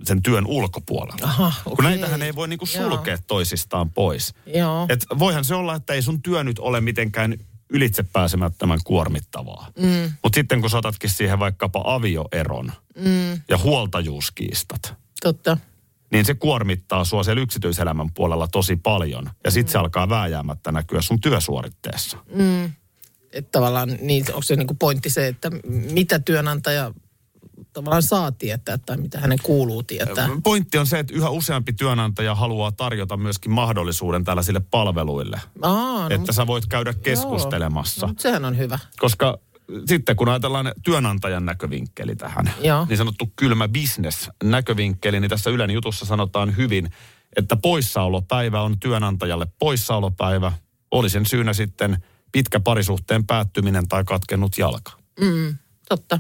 sen 0.04 0.22
työn 0.24 0.48
ulkopuolella. 0.48 1.28
Aha, 1.28 1.54
Kun 1.64 1.74
okei. 1.74 1.86
näitähän 1.86 2.22
ei 2.22 2.36
voi 2.36 2.48
niin 2.48 2.60
kuin 2.60 2.70
Joo. 2.76 2.90
sulkea 2.90 3.18
toisistaan 3.28 3.90
pois. 3.90 4.34
Joo. 4.56 4.86
Et 4.90 5.06
voihan 5.20 5.46
se 5.46 5.56
olla, 5.56 5.76
että 5.76 5.94
ei 5.94 6.02
sun 6.02 6.22
työ 6.22 6.44
nyt 6.44 6.60
ole 6.60 6.82
mitenkään 6.82 7.38
ylitsepääsemättömän 7.70 8.80
kuormittavaa. 8.84 9.72
Mm. 9.80 10.12
Mutta 10.24 10.38
sitten 10.38 10.62
kun 10.62 10.70
saatatkin 10.70 11.10
siihen 11.10 11.40
vaikkapa 11.40 11.82
avioeron 11.86 12.72
mm. 12.96 13.42
ja 13.50 13.58
huoltajuuskiistat, 13.58 14.94
Totta. 15.24 15.58
niin 16.12 16.26
se 16.26 16.34
kuormittaa 16.34 17.06
sua 17.06 17.24
siellä 17.24 17.42
yksityiselämän 17.42 18.12
puolella 18.14 18.48
tosi 18.48 18.76
paljon. 18.76 19.30
Ja 19.44 19.52
sitten 19.52 19.72
se 19.72 19.78
alkaa 19.78 20.10
vääjäämättä 20.10 20.72
näkyä 20.72 21.02
sun 21.02 21.22
työsuoritteessa. 21.22 22.18
Että 23.32 23.52
tavallaan, 23.52 23.98
niin 24.02 24.26
onko 24.28 24.42
se 24.42 24.56
niin 24.56 24.68
kuin 24.68 24.78
pointti 24.78 25.10
se, 25.10 25.28
että 25.28 25.52
mitä 25.92 26.20
työnantaja 26.20 26.94
tavallaan 27.78 28.04
saa 28.04 28.32
tietää 28.32 28.78
tai 28.78 28.98
mitä 28.98 29.20
hänen 29.20 29.38
kuuluu 29.44 29.84
tietää. 29.84 30.30
Pointti 30.44 30.78
on 30.78 30.88
se, 30.88 31.00
että 31.00 31.14
yhä 31.14 31.30
useampi 31.30 31.74
työnantaja 31.74 32.36
haluaa 32.36 32.72
tarjota 32.72 33.18
myöskin 33.18 33.52
mahdollisuuden 33.52 34.24
tällaisille 34.24 34.60
palveluille. 34.60 35.42
Aa, 35.62 36.10
no, 36.10 36.16
että 36.16 36.32
sä 36.32 36.48
voit 36.48 36.66
käydä 36.66 36.94
keskustelemassa. 36.94 38.06
No, 38.06 38.08
mutta 38.08 38.22
sehän 38.22 38.46
on 38.46 38.58
hyvä. 38.58 38.80
Koska 39.00 39.40
sitten 39.86 40.16
kun 40.16 40.30
ajatellaan 40.30 40.72
työnantajan 40.84 41.46
näkövinkkeli 41.46 42.16
tähän, 42.16 42.52
Joo. 42.62 42.86
niin 42.90 42.98
sanottu 42.98 43.34
kylmä 43.36 43.68
business 43.68 44.30
näkövinkkeli, 44.44 45.20
niin 45.20 45.30
tässä 45.30 45.50
Ylen 45.50 45.72
jutussa 45.72 46.06
sanotaan 46.06 46.58
hyvin, 46.58 46.90
että 47.36 47.56
poissaolopäivä 47.56 48.62
on 48.62 48.80
työnantajalle 48.80 49.48
poissaolopäivä 49.60 50.52
Oli 50.92 51.10
sen 51.10 51.26
syynä 51.26 51.54
sitten 51.54 51.98
pitkä 52.32 52.60
parisuhteen 52.60 53.26
päättyminen 53.26 53.88
tai 53.88 54.04
katkennut 54.04 54.58
jalka. 54.58 54.92
Totta. 55.90 56.20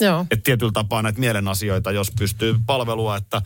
Joo. 0.00 0.26
Että 0.30 0.44
tietyllä 0.44 0.72
tapaa 0.72 1.02
näitä 1.02 1.20
mielen 1.20 1.48
asioita, 1.48 1.92
jos 1.92 2.12
pystyy 2.18 2.56
palvelua, 2.66 3.16
että 3.16 3.42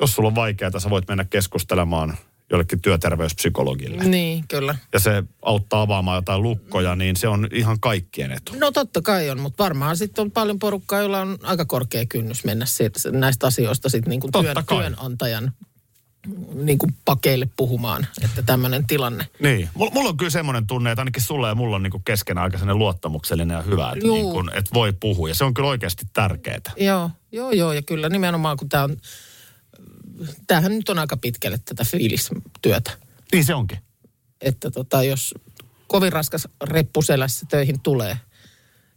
jos 0.00 0.14
sulla 0.14 0.28
on 0.28 0.34
vaikeaa, 0.34 0.80
sä 0.80 0.90
voit 0.90 1.08
mennä 1.08 1.24
keskustelemaan 1.24 2.16
jollekin 2.50 2.80
työterveyspsykologille. 2.80 4.04
Niin, 4.04 4.44
kyllä. 4.48 4.76
Ja 4.92 4.98
se 4.98 5.24
auttaa 5.42 5.82
avaamaan 5.82 6.16
jotain 6.16 6.42
lukkoja, 6.42 6.96
niin 6.96 7.16
se 7.16 7.28
on 7.28 7.48
ihan 7.52 7.80
kaikkien 7.80 8.32
etu. 8.32 8.52
No 8.58 8.70
totta 8.70 9.02
kai 9.02 9.30
on, 9.30 9.40
mutta 9.40 9.64
varmaan 9.64 9.96
sitten 9.96 10.22
on 10.22 10.30
paljon 10.30 10.58
porukkaa, 10.58 11.00
jolla 11.00 11.20
on 11.20 11.38
aika 11.42 11.64
korkea 11.64 12.06
kynnys 12.06 12.44
mennä 12.44 12.66
siitä, 12.66 13.10
näistä 13.10 13.46
asioista 13.46 13.88
sitten 13.88 14.10
niin 14.10 14.20
kuin 14.20 14.32
työn, 14.32 14.64
kai. 14.66 14.78
työnantajan 14.78 15.52
niin 16.54 16.78
kuin 16.78 16.94
pakeille 17.04 17.48
puhumaan, 17.56 18.06
että 18.24 18.42
tämmöinen 18.42 18.86
tilanne. 18.86 19.26
Niin. 19.40 19.68
Mulla, 19.74 20.08
on 20.08 20.16
kyllä 20.16 20.30
semmoinen 20.30 20.66
tunne, 20.66 20.90
että 20.90 21.00
ainakin 21.00 21.22
sulla 21.22 21.48
ja 21.48 21.54
mulla 21.54 21.76
on 21.76 21.82
niinku 21.82 22.02
keskenään 22.04 22.44
aika 22.44 22.58
sellainen 22.58 22.78
luottamuksellinen 22.78 23.54
ja 23.54 23.62
hyvä, 23.62 23.92
että, 23.92 24.06
Juu. 24.06 24.14
niin 24.14 24.30
kun, 24.30 24.50
että 24.54 24.70
voi 24.74 24.92
puhua. 24.92 25.28
Ja 25.28 25.34
se 25.34 25.44
on 25.44 25.54
kyllä 25.54 25.68
oikeasti 25.68 26.06
tärkeää. 26.12 26.60
Joo, 26.76 27.10
joo, 27.32 27.50
joo, 27.50 27.72
ja 27.72 27.82
kyllä 27.82 28.08
nimenomaan 28.08 28.56
kun 28.56 28.68
tämä 28.68 28.84
on, 28.84 28.96
tämähän 30.46 30.72
nyt 30.72 30.88
on 30.88 30.98
aika 30.98 31.16
pitkälle 31.16 31.58
tätä 31.64 31.84
fiilistyötä. 31.84 32.90
Niin 33.32 33.44
se 33.44 33.54
onkin. 33.54 33.78
Että 34.40 34.70
tota, 34.70 35.02
jos 35.02 35.34
kovin 35.86 36.12
raskas 36.12 36.48
reppu 36.62 37.02
selässä 37.02 37.46
töihin 37.50 37.80
tulee, 37.80 38.16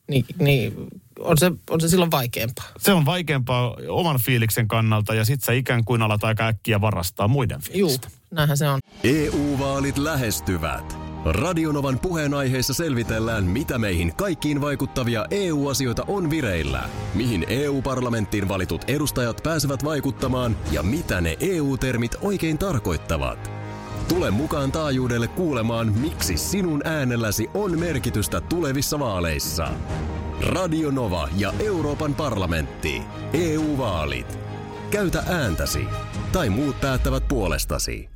niin, 0.07 0.25
niin 0.39 0.73
on, 1.19 1.37
se, 1.37 1.51
on 1.69 1.81
se 1.81 1.89
silloin 1.89 2.11
vaikeampaa. 2.11 2.65
Se 2.77 2.93
on 2.93 3.05
vaikeampaa 3.05 3.75
oman 3.87 4.19
fiiliksen 4.19 4.67
kannalta 4.67 5.13
ja 5.13 5.25
sit 5.25 5.43
sä 5.43 5.51
ikään 5.51 5.85
kuin 5.85 6.01
alat 6.01 6.23
aika 6.23 6.47
äkkiä 6.47 6.81
varastaa 6.81 7.27
muiden 7.27 7.59
Juu, 7.73 7.89
fiilistä. 7.89 8.07
näinhän 8.31 8.57
se 8.57 8.69
on. 8.69 8.79
EU-vaalit 9.03 9.97
lähestyvät. 9.97 10.97
Radionovan 11.25 11.99
puheenaiheessa 11.99 12.73
selvitellään, 12.73 13.43
mitä 13.43 13.77
meihin 13.77 14.15
kaikkiin 14.15 14.61
vaikuttavia 14.61 15.25
EU-asioita 15.31 16.03
on 16.07 16.29
vireillä, 16.29 16.89
mihin 17.13 17.45
EU-parlamenttiin 17.49 18.47
valitut 18.47 18.81
edustajat 18.87 19.43
pääsevät 19.43 19.83
vaikuttamaan 19.83 20.57
ja 20.71 20.83
mitä 20.83 21.21
ne 21.21 21.37
EU-termit 21.39 22.15
oikein 22.21 22.57
tarkoittavat. 22.57 23.51
Tule 24.07 24.31
mukaan 24.31 24.71
taajuudelle 24.71 25.27
kuulemaan, 25.27 25.93
miksi 25.93 26.37
sinun 26.37 26.87
äänelläsi 26.87 27.47
on 27.53 27.79
merkitystä 27.79 28.41
tulevissa 28.41 28.99
vaaleissa. 28.99 29.67
Radio 30.41 30.91
Nova 30.91 31.29
ja 31.37 31.53
Euroopan 31.59 32.15
parlamentti. 32.15 33.01
EU-vaalit. 33.33 34.39
Käytä 34.91 35.23
ääntäsi. 35.27 35.85
Tai 36.31 36.49
muut 36.49 36.81
päättävät 36.81 37.27
puolestasi. 37.27 38.09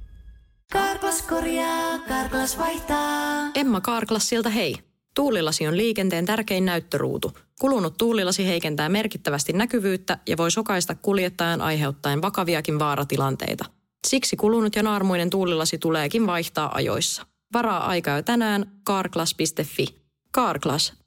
Karklas 0.72 1.22
korjaa, 1.22 2.00
Karklas 2.08 2.58
vaihtaa. 2.58 3.52
Emma 3.56 3.82
Karklassilta 3.82 4.50
hei. 4.50 4.76
Tuulilasi 5.16 5.68
on 5.68 5.78
liikenteen 5.78 6.26
tärkein 6.26 6.66
näyttöruutu. 6.66 7.32
Kulunut 7.60 7.98
tuulilasi 7.98 8.48
heikentää 8.48 8.90
merkittävästi 8.90 9.54
näkyvyyttä 9.54 10.18
ja 10.28 10.38
voi 10.38 10.52
sokaista 10.52 10.96
kuljettajan 10.96 11.62
aiheuttaen 11.62 12.22
vakaviakin 12.22 12.80
vaaratilanteita. 12.80 13.66
Siksi 14.08 14.36
kulunut 14.36 14.76
ja 14.76 14.84
naarmuinen 14.84 15.30
tuulilasi 15.30 15.78
tuleekin 15.78 16.28
vaihtaa 16.28 16.76
ajoissa. 16.76 17.26
Varaa 17.54 17.88
aikaa 17.88 18.16
jo 18.18 18.24
tänään 18.24 18.72
karklas.fi. 18.84 19.86
Karklas, 20.32 20.99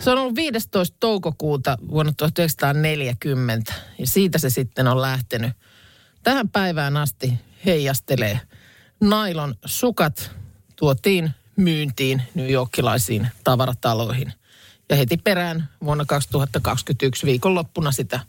Se 0.00 0.10
on 0.10 0.18
ollut 0.18 0.34
15. 0.34 0.96
toukokuuta 1.00 1.78
vuonna 1.90 2.12
1940 2.16 3.72
ja 3.98 4.06
siitä 4.06 4.38
se 4.38 4.50
sitten 4.50 4.88
on 4.88 5.00
lähtenyt. 5.00 5.52
Tähän 6.22 6.48
päivään 6.48 6.96
asti 6.96 7.34
heijastelee. 7.64 8.40
Nailon 9.00 9.54
sukat 9.64 10.30
tuotiin 10.76 11.30
myyntiin 11.56 12.22
New 12.34 12.50
Yorkilaisiin 12.50 13.28
tavarataloihin. 13.44 14.32
Ja 14.88 14.96
heti 14.96 15.16
perään 15.16 15.68
vuonna 15.84 16.04
2021 16.04 17.26
viikonloppuna 17.26 17.92
sitä 17.92 18.20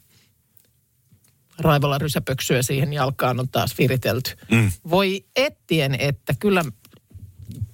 raivolla 1.59 1.97
rysäpöksyä 1.97 2.61
siihen 2.61 2.93
jalkaan 2.93 3.39
on 3.39 3.49
taas 3.49 3.77
viritelty. 3.77 4.31
Mm. 4.51 4.71
Voi 4.89 5.25
ettien, 5.35 5.95
että 5.99 6.33
kyllä 6.39 6.65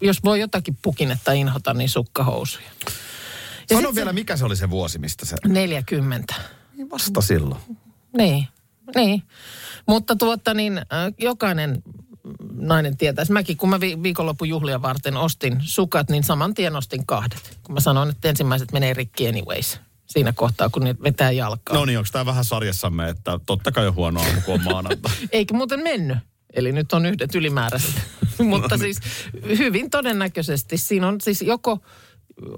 jos 0.01 0.23
voi 0.23 0.39
jotakin 0.39 0.77
pukinetta 0.81 1.31
inhota, 1.31 1.73
niin 1.73 1.89
sukkahousuja. 1.89 2.69
Ja 3.69 3.77
Sano 3.77 3.95
vielä, 3.95 4.13
mikä 4.13 4.37
se 4.37 4.45
oli 4.45 4.55
se 4.55 4.69
vuosi, 4.69 4.99
mistä 4.99 5.25
se... 5.25 5.35
40. 5.47 6.33
Vasta 6.91 7.21
silloin. 7.21 7.61
Niin, 8.17 8.47
niin. 8.95 9.23
Mutta 9.87 10.15
tuota 10.15 10.53
niin, 10.53 10.77
äh, 10.77 10.85
jokainen 11.17 11.83
nainen 12.51 12.97
tietäisi. 12.97 13.31
Mäkin, 13.31 13.57
kun 13.57 13.69
mä 13.69 13.79
vi- 13.79 14.03
viikonlopun 14.03 14.49
juhlia 14.49 14.81
varten 14.81 15.17
ostin 15.17 15.57
sukat, 15.61 16.09
niin 16.09 16.23
saman 16.23 16.53
tien 16.53 16.75
ostin 16.75 17.05
kahdet. 17.05 17.57
Kun 17.63 17.73
mä 17.73 17.79
sanoin, 17.79 18.09
että 18.09 18.29
ensimmäiset 18.29 18.71
menee 18.71 18.93
rikki 18.93 19.27
anyways. 19.27 19.79
Siinä 20.05 20.33
kohtaa, 20.33 20.69
kun 20.69 20.83
ne 20.83 20.95
vetää 21.03 21.31
jalkaa. 21.31 21.75
No 21.75 21.85
niin, 21.85 21.97
onko 21.97 22.09
tämä 22.11 22.25
vähän 22.25 22.45
sarjassamme, 22.45 23.09
että 23.09 23.39
totta 23.45 23.71
kai 23.71 23.87
on 23.87 23.95
huono 23.95 24.21
aamu, 24.21 24.41
kun 24.41 24.53
on 24.53 24.63
maanantai. 24.63 25.11
Eikä 25.31 25.53
muuten 25.53 25.83
mennyt. 25.83 26.17
Eli 26.53 26.71
nyt 26.71 26.93
on 26.93 27.05
yhdet 27.05 27.35
ylimääräiset. 27.35 27.95
Mutta 28.49 28.77
siis 28.77 28.99
hyvin 29.57 29.89
todennäköisesti 29.89 30.77
siinä 30.77 31.07
on 31.07 31.21
siis 31.21 31.41
joko 31.41 31.79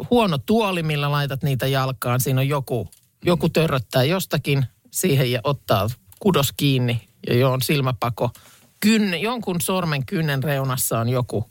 huono 0.10 0.38
tuoli, 0.38 0.84
millä 0.84 1.12
laitat 1.12 1.44
niitä 1.44 1.68
jalkaan. 1.68 2.20
Siinä 2.20 2.42
on 2.42 2.48
joku, 2.48 2.90
joku 3.26 3.50
törröttää 3.50 4.04
jostakin 4.04 4.66
siihen 4.92 5.32
ja 5.32 5.42
ottaa 5.44 5.88
kudos 6.20 6.54
kiinni 6.58 7.02
ja 7.28 7.36
jo 7.36 7.52
on 7.52 7.62
silmäpako. 7.62 8.32
Kynne, 8.80 9.18
jonkun 9.18 9.62
sormen 9.62 10.06
kynnen 10.06 10.44
reunassa 10.44 11.00
on 11.00 11.10
joku 11.10 11.50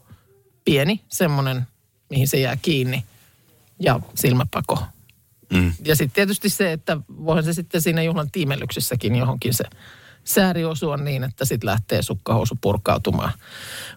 pieni 0.65 1.01
semmoinen, 1.09 1.67
mihin 2.11 2.29
se 2.29 2.41
jää 2.41 2.57
kiinni 2.63 3.05
ja 3.81 4.01
silmäpako. 4.15 4.79
Mm. 5.53 5.73
Ja 5.85 5.97
sitten 5.97 6.15
tietysti 6.15 6.49
se, 6.49 6.73
että 6.73 6.97
voihan 7.09 7.45
se 7.45 7.53
sitten 7.53 7.83
siinä 7.83 8.03
juhlan 8.03 8.31
tiimellyksessäkin 8.31 9.17
johonkin 9.17 9.55
se 9.55 9.65
sääri 10.29 10.65
osua 10.65 10.97
niin, 10.97 11.25
että 11.25 11.45
sitten 11.45 11.67
lähtee 11.67 12.03
sukkahousu 12.03 12.59
purkautumaan. 12.61 13.33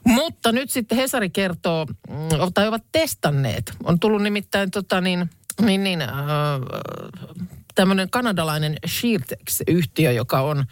Mutta 0.03 0.51
nyt 0.51 0.69
sitten 0.69 0.97
Hesari 0.97 1.29
kertoo, 1.29 1.85
mm, 1.85 2.15
tai 2.53 2.67
ovat 2.67 2.83
testanneet. 2.91 3.73
On 3.83 4.00
tullut 4.00 4.21
nimittäin 4.21 4.71
tota 4.71 5.01
niin, 5.01 5.29
niin, 5.61 5.83
niin 5.83 6.01
äh, 6.01 6.09
tämmöinen 7.75 8.09
kanadalainen 8.09 8.77
Sheertex-yhtiö, 8.88 10.11
joka 10.11 10.41
on 10.41 10.65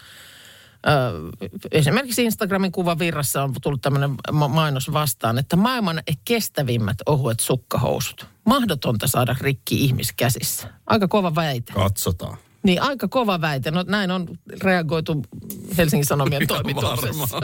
Ö, 0.86 1.46
esimerkiksi 1.72 2.24
Instagramin 2.24 2.72
kuvan 2.72 2.98
virrassa 2.98 3.42
on 3.42 3.54
tullut 3.62 3.80
tämmöinen 3.80 4.14
ma- 4.32 4.48
mainos 4.48 4.92
vastaan, 4.92 5.38
että 5.38 5.56
maailman 5.56 6.02
kestävimmät 6.24 6.96
ohuet 7.06 7.40
sukkahousut. 7.40 8.26
Mahdotonta 8.46 9.06
saada 9.06 9.36
rikki 9.40 9.84
ihmiskäsissä. 9.84 10.68
Aika 10.86 11.08
kova 11.08 11.34
väite. 11.34 11.72
Katsotaan. 11.72 12.36
Niin, 12.62 12.82
aika 12.82 13.08
kova 13.08 13.40
väite. 13.40 13.70
No 13.70 13.84
näin 13.88 14.10
on 14.10 14.28
reagoitu 14.62 15.22
Helsingin 15.78 16.06
Sanomien 16.06 16.46
toimituksessa. 16.48 17.40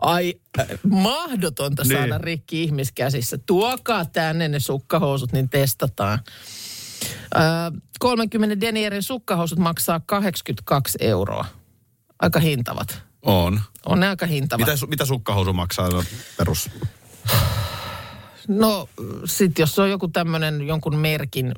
Ai, 0.00 0.34
äh, 0.60 0.66
mahdotonta 0.90 1.82
Niin. 1.82 1.98
saada 1.98 2.18
rikki 2.18 2.62
ihmiskäsissä. 2.62 3.38
Tuokaa 3.46 4.04
tänne 4.04 4.48
ne 4.48 4.60
sukkahousut, 4.60 5.32
niin 5.32 5.48
testataan. 5.48 6.18
Ö, 7.34 7.38
30 7.98 8.60
denierin 8.60 9.02
sukkahousut 9.02 9.58
maksaa 9.58 10.00
82 10.00 10.98
euroa. 11.00 11.44
Aika 12.18 12.40
hintavat. 12.40 13.02
On. 13.22 13.60
On 13.86 14.00
ne 14.00 14.08
aika 14.08 14.26
hintavat. 14.26 14.66
Mitä, 14.66 14.86
mitä 14.86 15.04
sukkahousu 15.04 15.52
maksaa 15.52 15.88
no, 15.88 16.04
perus? 16.36 16.70
No 18.48 18.88
sit 19.24 19.58
jos 19.58 19.74
se 19.74 19.82
on 19.82 19.90
joku 19.90 20.08
tämmöinen 20.08 20.66
jonkun 20.66 20.96
merkin 20.96 21.52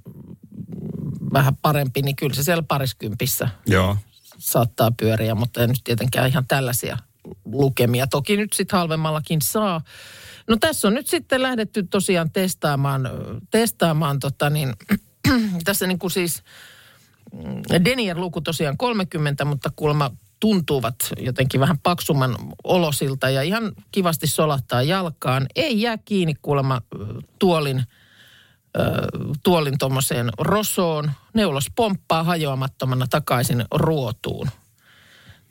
vähän 1.34 1.56
parempi, 1.56 2.02
niin 2.02 2.16
kyllä 2.16 2.34
se 2.34 2.42
siellä 2.42 2.62
pariskympissä 2.68 3.48
Joo. 3.66 3.96
saattaa 4.38 4.92
pyöriä, 5.00 5.34
mutta 5.34 5.60
ei 5.60 5.66
nyt 5.66 5.80
tietenkään 5.84 6.28
ihan 6.28 6.46
tällaisia 6.46 6.98
lukemia. 7.44 8.06
Toki 8.06 8.36
nyt 8.36 8.52
sitten 8.52 8.78
halvemmallakin 8.78 9.42
saa. 9.42 9.80
No 10.48 10.56
tässä 10.60 10.88
on 10.88 10.94
nyt 10.94 11.06
sitten 11.06 11.42
lähdetty 11.42 11.82
tosiaan 11.82 12.30
testaamaan, 12.30 13.10
testaamaan 13.50 14.20
tota 14.20 14.50
niin, 14.50 14.72
tässä 15.64 15.86
niin 15.86 15.98
kuin 15.98 16.10
siis 16.10 16.42
mm, 17.32 17.84
Denier-luku 17.84 18.40
tosiaan 18.40 18.76
30, 18.76 19.44
mutta 19.44 19.70
kuulemma 19.76 20.10
tuntuvat 20.40 20.94
jotenkin 21.18 21.60
vähän 21.60 21.78
paksumman 21.78 22.36
olosilta 22.64 23.30
ja 23.30 23.42
ihan 23.42 23.72
kivasti 23.92 24.26
solahtaa 24.26 24.82
jalkaan. 24.82 25.46
Ei 25.54 25.80
jää 25.80 25.98
kiinni 26.04 26.34
kuulemma 26.42 26.82
tuolin, 27.38 27.84
tuolin 29.42 29.78
tuommoiseen 29.78 30.30
rosoon. 30.38 31.10
Neulos 31.34 31.66
pomppaa 31.74 32.22
hajoamattomana 32.22 33.06
takaisin 33.10 33.64
ruotuun. 33.74 34.48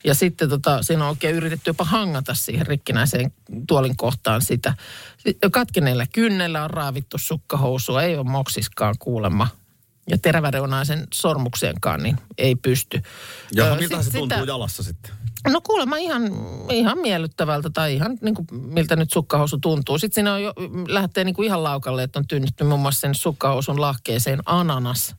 Ja 0.04 0.16
sitten 0.16 0.50
tota, 0.50 0.84
siinä 0.84 1.04
on 1.04 1.10
oikein 1.10 1.36
yritetty 1.36 1.70
jopa 1.70 1.84
hangata 1.84 2.34
siihen 2.34 2.68
rikkinäiseen 2.68 3.34
tuolin 3.68 3.98
kohtaan 3.98 4.42
sitä. 4.42 4.74
Katkeneella 5.52 6.06
kynnellä 6.14 6.64
on 6.64 6.70
raavittu 6.70 7.18
sukkahousua, 7.18 8.04
ei 8.04 8.18
ole 8.18 8.24
moksiskaan 8.26 8.96
kuulemma. 9.00 9.48
Ja 10.10 10.18
teräväreunaisen 10.18 11.08
sormukseenkaan, 11.14 12.04
niin 12.04 12.18
ei 12.38 12.56
pysty. 12.56 13.02
Ja 13.56 13.66
Ö, 13.66 13.76
miltä 13.76 13.96
sit 14.04 14.12
se 14.14 14.18
tuntuu 14.20 14.38
sitä- 14.38 14.52
jalassa 14.52 14.84
sitten? 14.84 15.12
No 15.48 15.62
kuulemma 15.62 15.98
ihan, 15.98 16.24
ihan 16.72 16.98
miellyttävältä 16.98 17.70
tai 17.70 17.94
ihan 17.96 18.18
niin 18.22 18.36
kuin, 18.36 18.48
miltä 18.52 18.96
nyt 18.96 19.12
sukkahousu 19.12 19.58
tuntuu. 19.58 19.98
Sitten 20.00 20.16
siinä 20.16 20.34
on 20.34 20.44
jo, 20.44 20.54
lähtee 20.88 21.24
niin 21.24 21.36
kuin 21.36 21.46
ihan 21.46 21.64
laukalle, 21.64 22.04
että 22.04 22.20
on 22.20 22.28
tynnetty 22.28 22.64
muun 22.64 22.80
muassa 22.80 23.00
sen 23.00 23.16
sukkahousun 23.16 23.82
lahkeeseen 23.82 24.40
ananas. 24.46 25.16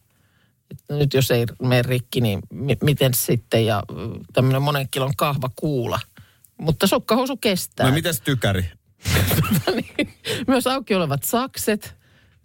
Että 0.70 0.94
nyt 0.94 1.14
jos 1.14 1.30
ei 1.30 1.44
mene 1.62 1.82
rikki, 1.82 2.20
niin 2.20 2.40
mi- 2.50 2.76
miten 2.82 3.14
sitten 3.14 3.66
ja 3.66 3.82
tämmöinen 4.32 4.62
monen 4.62 4.88
kilon 4.90 5.16
kahvakuula. 5.16 6.00
Mutta 6.58 6.86
sukkahousu 6.86 7.36
kestää. 7.36 7.86
No 7.86 7.92
mites 7.92 8.20
tykäri? 8.20 8.64
Niin, 9.74 10.14
Myös 10.46 10.66
auki 10.66 10.94
olevat 10.94 11.22
sakset. 11.22 11.94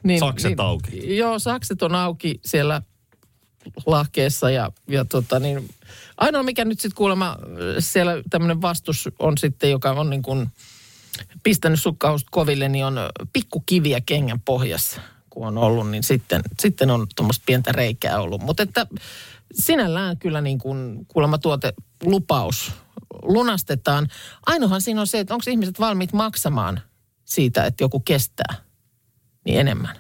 Niin, 0.04 0.20
Sakset 0.20 0.60
auki. 0.60 1.18
Joo, 1.18 1.40
sakset 1.40 1.82
on 1.82 1.96
auki 1.96 2.40
siellä 2.46 2.82
lahkeessa 3.86 4.50
ja, 4.50 4.72
ja 4.88 5.06
tota 5.06 5.40
niin, 5.40 5.70
ainoa 6.18 6.44
mikä 6.44 6.66
nyt 6.66 6.80
sitten 6.80 6.98
kuulemma 6.98 7.38
siellä 7.80 8.14
tämmöinen 8.30 8.62
vastus 8.62 9.10
on 9.20 9.38
sitten, 9.38 9.72
joka 9.72 9.92
on 9.92 10.10
niin 10.10 10.22
kuin 10.22 10.48
pistänyt 11.44 11.80
sukkahousut 11.80 12.28
koville, 12.32 12.70
niin 12.70 12.86
on 12.86 13.00
pikkukiviä 13.34 14.02
kengän 14.02 14.40
pohjassa, 14.40 15.02
kun 15.30 15.48
on 15.48 15.58
ollut, 15.58 15.90
niin 15.90 16.04
sitten, 16.04 16.42
sitten 16.60 16.90
on 16.90 17.08
tuommoista 17.16 17.44
pientä 17.46 17.72
reikää 17.72 18.22
ollut. 18.22 18.42
Mutta 18.42 18.64
että 18.64 18.88
sinällään 19.54 20.18
kyllä 20.18 20.42
niin 20.42 20.60
kuin 20.60 21.06
kuulemma 21.08 21.38
tuote 21.38 21.74
lupaus 22.04 22.72
lunastetaan. 23.22 24.08
Ainohan 24.46 24.82
siinä 24.82 25.02
on 25.02 25.08
se, 25.08 25.20
että 25.20 25.34
onko 25.34 25.44
ihmiset 25.48 25.80
valmiit 25.80 26.14
maksamaan 26.14 26.82
siitä, 27.26 27.66
että 27.66 27.84
joku 27.84 28.00
kestää 28.00 28.69
niin 29.50 29.60
enemmän. 29.60 29.96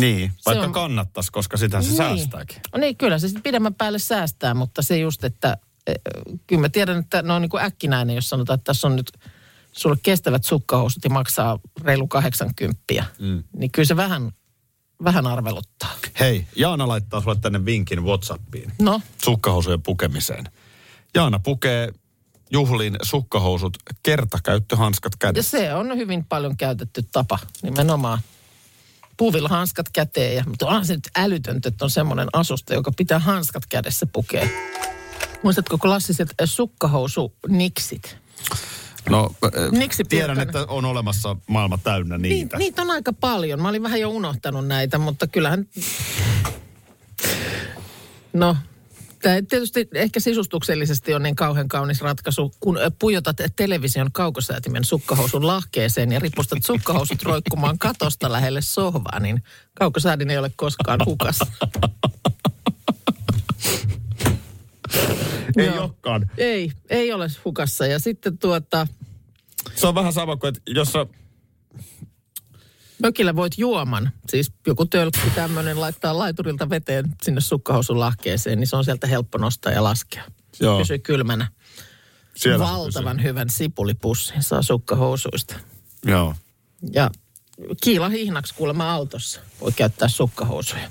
Niin, 0.00 0.32
vaikka 0.46 0.64
on- 0.64 0.72
kannattaisi, 0.72 1.32
koska 1.32 1.56
sitä 1.56 1.82
se 1.82 1.96
säästääkin. 1.96 2.56
Niin, 2.78 2.96
kyllä 2.96 3.18
se 3.18 3.28
sitten 3.28 3.42
pidemmän 3.42 3.74
päälle 3.74 3.98
säästää, 3.98 4.54
mutta 4.54 4.82
se 4.82 4.98
just, 4.98 5.24
että 5.24 5.56
eh, 5.86 5.94
kyllä 6.46 6.60
mä 6.60 6.68
tiedän, 6.68 6.98
että 6.98 7.22
ne 7.22 7.32
on 7.32 7.42
niin 7.42 7.50
kuin 7.50 7.62
äkkinäinen, 7.64 8.16
jos 8.16 8.28
sanotaan, 8.28 8.54
että 8.54 8.64
tässä 8.64 8.86
on 8.86 8.96
nyt 8.96 9.12
sulle 9.72 9.96
kestävät 10.02 10.44
sukkahousut 10.44 11.04
ja 11.04 11.10
maksaa 11.10 11.58
reilu 11.84 12.06
80, 12.08 12.82
mm. 13.18 13.44
niin 13.56 13.70
kyllä 13.70 13.86
se 13.86 13.96
vähän, 13.96 14.32
vähän 15.04 15.26
arveluttaa. 15.26 15.90
Hei, 16.20 16.46
Jaana 16.56 16.88
laittaa 16.88 17.20
sulle 17.20 17.36
tänne 17.40 17.64
vinkin 17.64 18.04
Whatsappiin. 18.04 18.72
No, 18.82 19.00
Sukkahousujen 19.24 19.82
pukemiseen. 19.82 20.44
Jaana 21.14 21.38
pukee 21.38 21.92
juhliin 22.50 22.96
sukkahousut, 23.02 23.76
kertakäyttöhanskat 24.02 25.12
ja 25.12 25.16
kädessä. 25.18 25.58
se 25.58 25.74
on 25.74 25.96
hyvin 25.96 26.24
paljon 26.24 26.56
käytetty 26.56 27.02
tapa 27.12 27.38
nimenomaan. 27.62 28.18
Puuvilla 29.16 29.48
hanskat 29.48 29.86
käteen, 29.92 30.36
ja, 30.36 30.44
mutta 30.46 30.66
onhan 30.66 30.86
se 30.86 30.94
nyt 30.94 31.08
älytöntä, 31.16 31.68
että 31.68 31.84
on 31.84 31.90
semmoinen 31.90 32.28
asusta, 32.32 32.74
joka 32.74 32.92
pitää 32.96 33.18
hanskat 33.18 33.62
kädessä 33.66 34.06
pukea. 34.06 34.48
Muistatko 35.42 35.78
klassiset 35.78 36.28
eh, 36.38 36.48
sukkahousuniksit? 36.48 38.16
No, 39.10 39.30
äh, 39.44 39.50
tiedän, 40.08 40.40
että 40.40 40.66
on 40.68 40.84
olemassa 40.84 41.36
maailma 41.48 41.78
täynnä 41.78 42.18
niitä. 42.18 42.56
Niin, 42.56 42.66
niitä 42.66 42.82
on 42.82 42.90
aika 42.90 43.12
paljon. 43.12 43.62
Mä 43.62 43.68
olin 43.68 43.82
vähän 43.82 44.00
jo 44.00 44.08
unohtanut 44.10 44.66
näitä, 44.66 44.98
mutta 44.98 45.26
kyllähän... 45.26 45.68
No, 48.32 48.56
tämä 49.24 49.42
tietysti 49.48 49.88
ehkä 49.94 50.20
sisustuksellisesti 50.20 51.14
on 51.14 51.22
niin 51.22 51.36
kauhean 51.36 51.68
kaunis 51.68 52.00
ratkaisu, 52.00 52.54
kun 52.60 52.78
pujotat 52.98 53.36
television 53.56 54.12
kaukosäätimen 54.12 54.84
sukkahousun 54.84 55.46
lahkeeseen 55.46 56.12
ja 56.12 56.20
ripustat 56.20 56.58
sukkahousut 56.62 57.22
roikkumaan 57.22 57.78
katosta 57.78 58.32
lähelle 58.32 58.60
sohvaa, 58.62 59.20
niin 59.20 59.42
kaukosäädin 59.74 60.30
ei 60.30 60.38
ole 60.38 60.50
koskaan 60.56 61.00
hukassa. 61.04 61.46
Ei 65.56 65.66
Joo. 65.66 65.84
olekaan. 65.84 66.30
Ei, 66.38 66.72
ei 66.90 67.12
ole 67.12 67.28
hukassa. 67.44 67.86
Ja 67.86 67.98
sitten 67.98 68.38
tuota, 68.38 68.86
Se 69.74 69.86
on 69.86 69.94
vähän 69.94 70.12
sama 70.12 70.36
kuin, 70.36 70.48
että 70.48 70.60
jos 70.66 70.92
sä 70.92 71.06
Mökillä 73.02 73.36
voit 73.36 73.52
juoman, 73.58 74.10
siis 74.28 74.52
joku 74.66 74.86
tölkki 74.86 75.30
tämmöinen 75.34 75.80
laittaa 75.80 76.18
laiturilta 76.18 76.70
veteen 76.70 77.04
sinne 77.22 77.40
sukkahousun 77.40 78.00
lahkeeseen, 78.00 78.60
niin 78.60 78.68
se 78.68 78.76
on 78.76 78.84
sieltä 78.84 79.06
helppo 79.06 79.38
nostaa 79.38 79.72
ja 79.72 79.84
laskea. 79.84 80.24
Joo. 80.60 80.78
Pysyy 80.78 80.98
kylmänä. 80.98 81.48
siellä 82.36 82.64
Valtavan 82.64 83.22
hyvän 83.22 83.50
sipulipussin 83.50 84.42
saa 84.42 84.62
sukkahousuista. 84.62 85.54
pysyy. 85.54 86.12
Joo. 86.12 86.34
Ja 86.92 87.10
kiila 87.82 88.08
hihnaksi 88.08 88.54
kuulemma 88.54 88.92
autossa 88.92 89.40
voi 89.60 89.72
käyttää 89.72 90.08
sukkahousuja. 90.08 90.88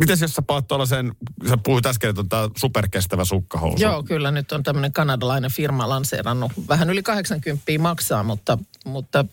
Mites 0.00 0.20
jos 0.20 0.34
sä 0.34 0.42
paat 0.42 0.68
tuollaisen, 0.68 1.12
sä 1.48 1.56
puhuit 1.56 1.86
äsken, 1.86 2.10
että 2.10 2.20
on 2.20 2.28
tää 2.28 2.48
superkestävä 2.56 3.24
sukkahousu. 3.24 3.82
Joo, 3.82 4.02
kyllä 4.02 4.30
nyt 4.30 4.52
on 4.52 4.62
tämmöinen 4.62 4.92
kanadalainen 4.92 5.50
firma 5.50 5.88
lanseerannut. 5.88 6.52
Vähän 6.68 6.90
yli 6.90 7.02
80 7.02 7.62
maksaa, 7.78 8.22
mutta, 8.22 8.58
mutta 8.84 9.24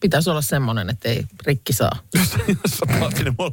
pitäisi 0.00 0.30
olla 0.30 0.42
semmoinen, 0.42 0.90
että 0.90 1.08
ei 1.08 1.24
rikki 1.46 1.72
saa. 1.72 1.96
jos 2.48 2.78
sä 2.78 2.98
paat 3.00 3.16
sinne 3.16 3.32
mole... 3.38 3.52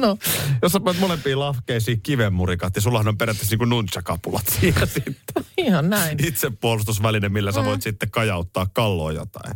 No, 0.00 0.18
jos 0.62 0.72
sä 0.72 0.80
paat 0.80 0.98
molempiin 0.98 1.38
lahkeisiin 1.38 2.00
kivenmurikat, 2.00 2.74
niin 2.74 2.82
sullahan 2.82 3.08
on 3.08 3.18
periaatteessa 3.18 3.52
niin 3.52 3.58
kuin 3.58 3.70
nunchakapulat 3.70 4.46
siinä 4.60 4.86
sitten. 4.86 5.44
ihan 5.56 5.90
näin. 5.90 6.24
Itsepuolustusväline, 6.26 7.28
millä 7.28 7.52
sä 7.52 7.64
voit 7.64 7.82
sitten 7.82 8.10
kajauttaa 8.10 8.66
kalloon 8.72 9.14
jotain. 9.14 9.54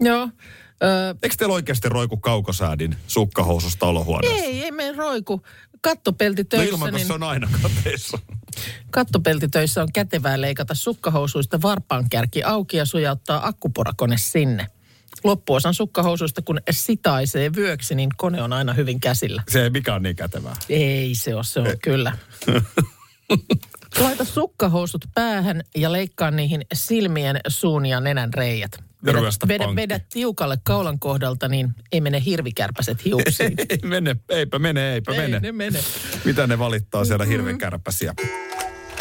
Joo. 0.00 0.28
Ö, 0.82 1.14
Eikö 1.22 1.36
teillä 1.38 1.54
oikeasti 1.54 1.88
roiku 1.88 2.16
kaukosäädin 2.16 2.96
sukkahoususta 3.06 3.86
olohuoneessa? 3.86 4.44
Ei, 4.44 4.64
ei 4.64 4.70
mene 4.70 4.92
roiku. 4.96 5.42
Kattopelti 5.80 6.42
No 6.42 6.46
töissä, 6.48 6.70
ilman, 6.70 6.90
kun 6.90 6.96
niin 6.96 7.06
se 7.06 7.12
on 7.12 7.22
aina 7.22 7.48
kateissa. 7.62 8.18
kattopeltitöissä 8.90 9.82
on 9.82 9.92
kätevää 9.92 10.40
leikata 10.40 10.74
sukkahousuista 10.74 11.62
varpaankärki 11.62 12.42
auki 12.42 12.76
ja 12.76 12.84
sujauttaa 12.84 13.46
akkuporakone 13.46 14.16
sinne. 14.18 14.66
Loppuosan 15.24 15.74
sukkahousuista, 15.74 16.42
kun 16.42 16.60
sitaisee 16.70 17.54
vyöksi, 17.54 17.94
niin 17.94 18.10
kone 18.16 18.42
on 18.42 18.52
aina 18.52 18.72
hyvin 18.72 19.00
käsillä. 19.00 19.42
Se 19.48 19.62
ei 19.62 19.70
mikä 19.70 19.94
on 19.94 20.02
niin 20.02 20.16
kätevää. 20.16 20.56
Ei 20.68 21.14
se 21.14 21.34
ole, 21.34 21.44
se 21.44 21.60
on 21.60 21.66
kyllä. 21.82 22.16
Laita 24.00 24.24
sukkahousut 24.24 25.04
päähän 25.14 25.62
ja 25.76 25.92
leikkaa 25.92 26.30
niihin 26.30 26.62
silmien, 26.72 27.40
suun 27.48 27.86
ja 27.86 28.00
nenän 28.00 28.34
reijät. 28.34 28.89
Ryöstä 29.02 29.48
vedä, 29.48 29.64
vedä 29.76 30.00
tiukalle 30.12 30.58
kaulan 30.62 30.98
kohdalta, 30.98 31.48
niin 31.48 31.74
ei 31.92 32.00
mene 32.00 32.22
hirvikärpäset 32.24 33.04
hiuksiin. 33.04 33.54
Ei 33.68 33.78
mene, 33.84 34.16
eipä 34.28 34.58
mene, 34.58 34.92
eipä 34.92 35.12
ei 35.12 35.18
mene. 35.18 35.40
ne 35.40 35.52
mene. 35.52 35.78
Mitä 36.24 36.46
ne 36.46 36.58
valittaa 36.58 37.04
siellä 37.04 37.24
hirvenkärpäsiä? 37.24 38.14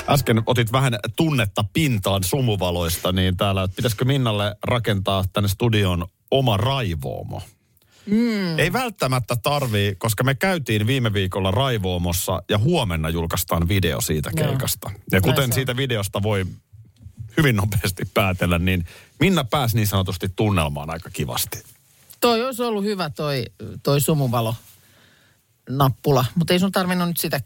Äsken 0.09 0.43
otit 0.45 0.71
vähän 0.71 0.99
tunnetta 1.15 1.63
pintaan 1.73 2.23
sumuvaloista, 2.23 3.11
niin 3.11 3.37
täällä, 3.37 3.63
että 3.63 3.75
pitäisikö 3.75 4.05
Minnalle 4.05 4.55
rakentaa 4.63 5.25
tänne 5.33 5.49
studioon 5.49 6.05
oma 6.31 6.57
raivoomo? 6.57 7.41
Mm. 8.05 8.59
Ei 8.59 8.73
välttämättä 8.73 9.35
tarvii, 9.43 9.95
koska 9.95 10.23
me 10.23 10.35
käytiin 10.35 10.87
viime 10.87 11.13
viikolla 11.13 11.51
raivoomossa 11.51 12.43
ja 12.49 12.57
huomenna 12.57 13.09
julkaistaan 13.09 13.67
video 13.67 14.01
siitä 14.01 14.31
keikasta. 14.35 14.91
Ja 15.11 15.21
kuten 15.21 15.53
siitä 15.53 15.77
videosta 15.77 16.23
voi 16.23 16.45
hyvin 17.37 17.55
nopeasti 17.55 18.03
päätellä, 18.13 18.59
niin 18.59 18.85
Minna 19.19 19.43
pääsi 19.43 19.75
niin 19.75 19.87
sanotusti 19.87 20.29
tunnelmaan 20.35 20.89
aika 20.89 21.09
kivasti. 21.09 21.63
Toi 22.19 22.45
olisi 22.45 22.63
ollut 22.63 22.83
hyvä 22.83 23.09
toi, 23.09 23.45
toi 23.83 24.01
sumuvalo 24.01 24.55
nappula, 25.69 26.25
mutta 26.35 26.53
ei 26.53 26.59
sun 26.59 26.71
tarvinnut 26.71 27.07
nyt 27.07 27.17
sitä, 27.17 27.41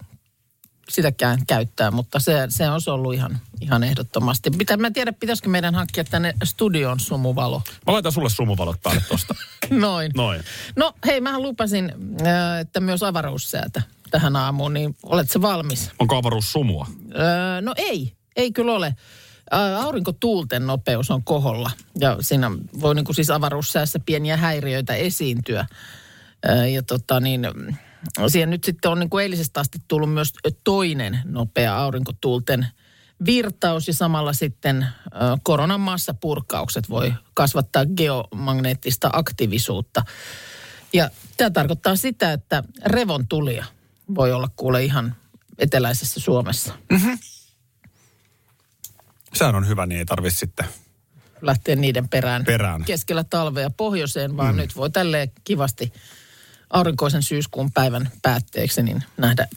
sitäkään 0.90 1.46
käyttää, 1.48 1.92
mutta 1.92 2.20
se, 2.20 2.46
se 2.50 2.70
olisi 2.70 2.90
ollut 2.90 3.14
ihan, 3.14 3.40
ihan 3.62 3.84
ehdottomasti. 3.84 4.52
Pitä, 4.52 4.78
mä 4.78 4.88
en 4.88 4.94
tiedä, 4.94 5.14
pitäisikö 5.14 5.50
meidän 5.50 5.76
hankkia 5.76 6.04
tänne 6.04 6.34
studioon 6.44 7.00
sumuvalo. 7.00 7.62
Mä 7.88 7.94
laitan 7.94 8.12
sulle 8.12 8.30
sumuvalot 8.30 8.82
päälle 8.84 9.02
tosta. 9.10 9.36
Noin. 9.70 10.12
Noin. 10.16 10.42
No 10.76 10.94
hei, 11.06 11.22
mähän 11.22 11.42
lupasin, 11.42 11.94
äh, 12.28 12.60
että 12.60 12.80
myös 12.80 13.04
avaruussäätä 13.04 13.82
tähän 14.12 14.36
aamuun, 14.36 14.74
niin 14.74 14.96
oletko 15.04 15.42
valmis? 15.42 15.92
Onko 16.00 16.16
avaruus 16.16 16.52
sumua? 16.52 16.88
Öö, 17.16 17.62
no 17.62 17.74
ei, 17.78 18.14
ei 18.36 18.52
kyllä 18.52 18.74
ole. 18.74 18.96
Aurinkotuulten 19.52 20.68
nopeus 20.68 21.12
on 21.12 21.24
koholla 21.24 21.72
ja 22.00 22.18
siinä 22.22 22.52
voi 22.82 22.96
niin 22.96 23.06
kuin 23.06 23.16
siis 23.16 23.30
avaruussäässä 23.30 24.00
pieniä 24.06 24.38
häiriöitä 24.38 24.94
esiintyä. 24.96 25.66
Ja 26.74 26.84
tota 26.84 27.20
niin, 27.20 27.48
siihen 28.28 28.50
nyt 28.50 28.64
sitten 28.64 28.92
on 28.92 29.00
niin 29.00 29.10
kuin 29.10 29.22
eilisestä 29.22 29.60
asti 29.60 29.80
tullut 29.88 30.14
myös 30.14 30.34
toinen 30.64 31.20
nopea 31.26 31.78
aurinkotuulten 31.78 32.68
virtaus 33.26 33.88
ja 33.88 33.94
samalla 33.94 34.34
sitten 34.34 34.88
koronan 35.44 35.80
maassa 35.80 36.14
purkaukset 36.14 36.90
voi 36.90 37.14
kasvattaa 37.34 37.86
geomagneettista 37.86 39.10
aktiivisuutta. 39.14 40.06
Ja 40.94 41.10
tämä 41.38 41.50
tarkoittaa 41.50 41.96
sitä, 41.96 42.34
että 42.34 42.64
revontulia 42.86 43.66
voi 44.16 44.32
olla 44.32 44.50
kuule 44.56 44.84
ihan 44.84 45.16
eteläisessä 45.60 46.20
Suomessa. 46.20 46.74
Sehän 49.36 49.56
on 49.56 49.68
hyvä, 49.68 49.86
niin 49.86 50.00
ei 50.00 50.06
tarvitse 50.06 50.38
sitten. 50.38 50.66
Lähteä 51.42 51.76
niiden 51.76 52.10
perään, 52.10 52.46
Perään. 52.46 52.84
keskellä 52.84 53.24
talvea 53.24 53.70
pohjoiseen, 53.70 54.38
vaan 54.38 54.56
mm. 54.56 54.62
nyt 54.62 54.76
voi 54.76 54.90
tälleen 54.90 55.32
kivasti 55.44 55.94
aurinkoisen 56.70 57.24
syyskuun 57.24 57.72
päivän 57.72 58.12
päätteeksi 58.22 58.84
niin 58.84 59.04
nähdä 59.18 59.48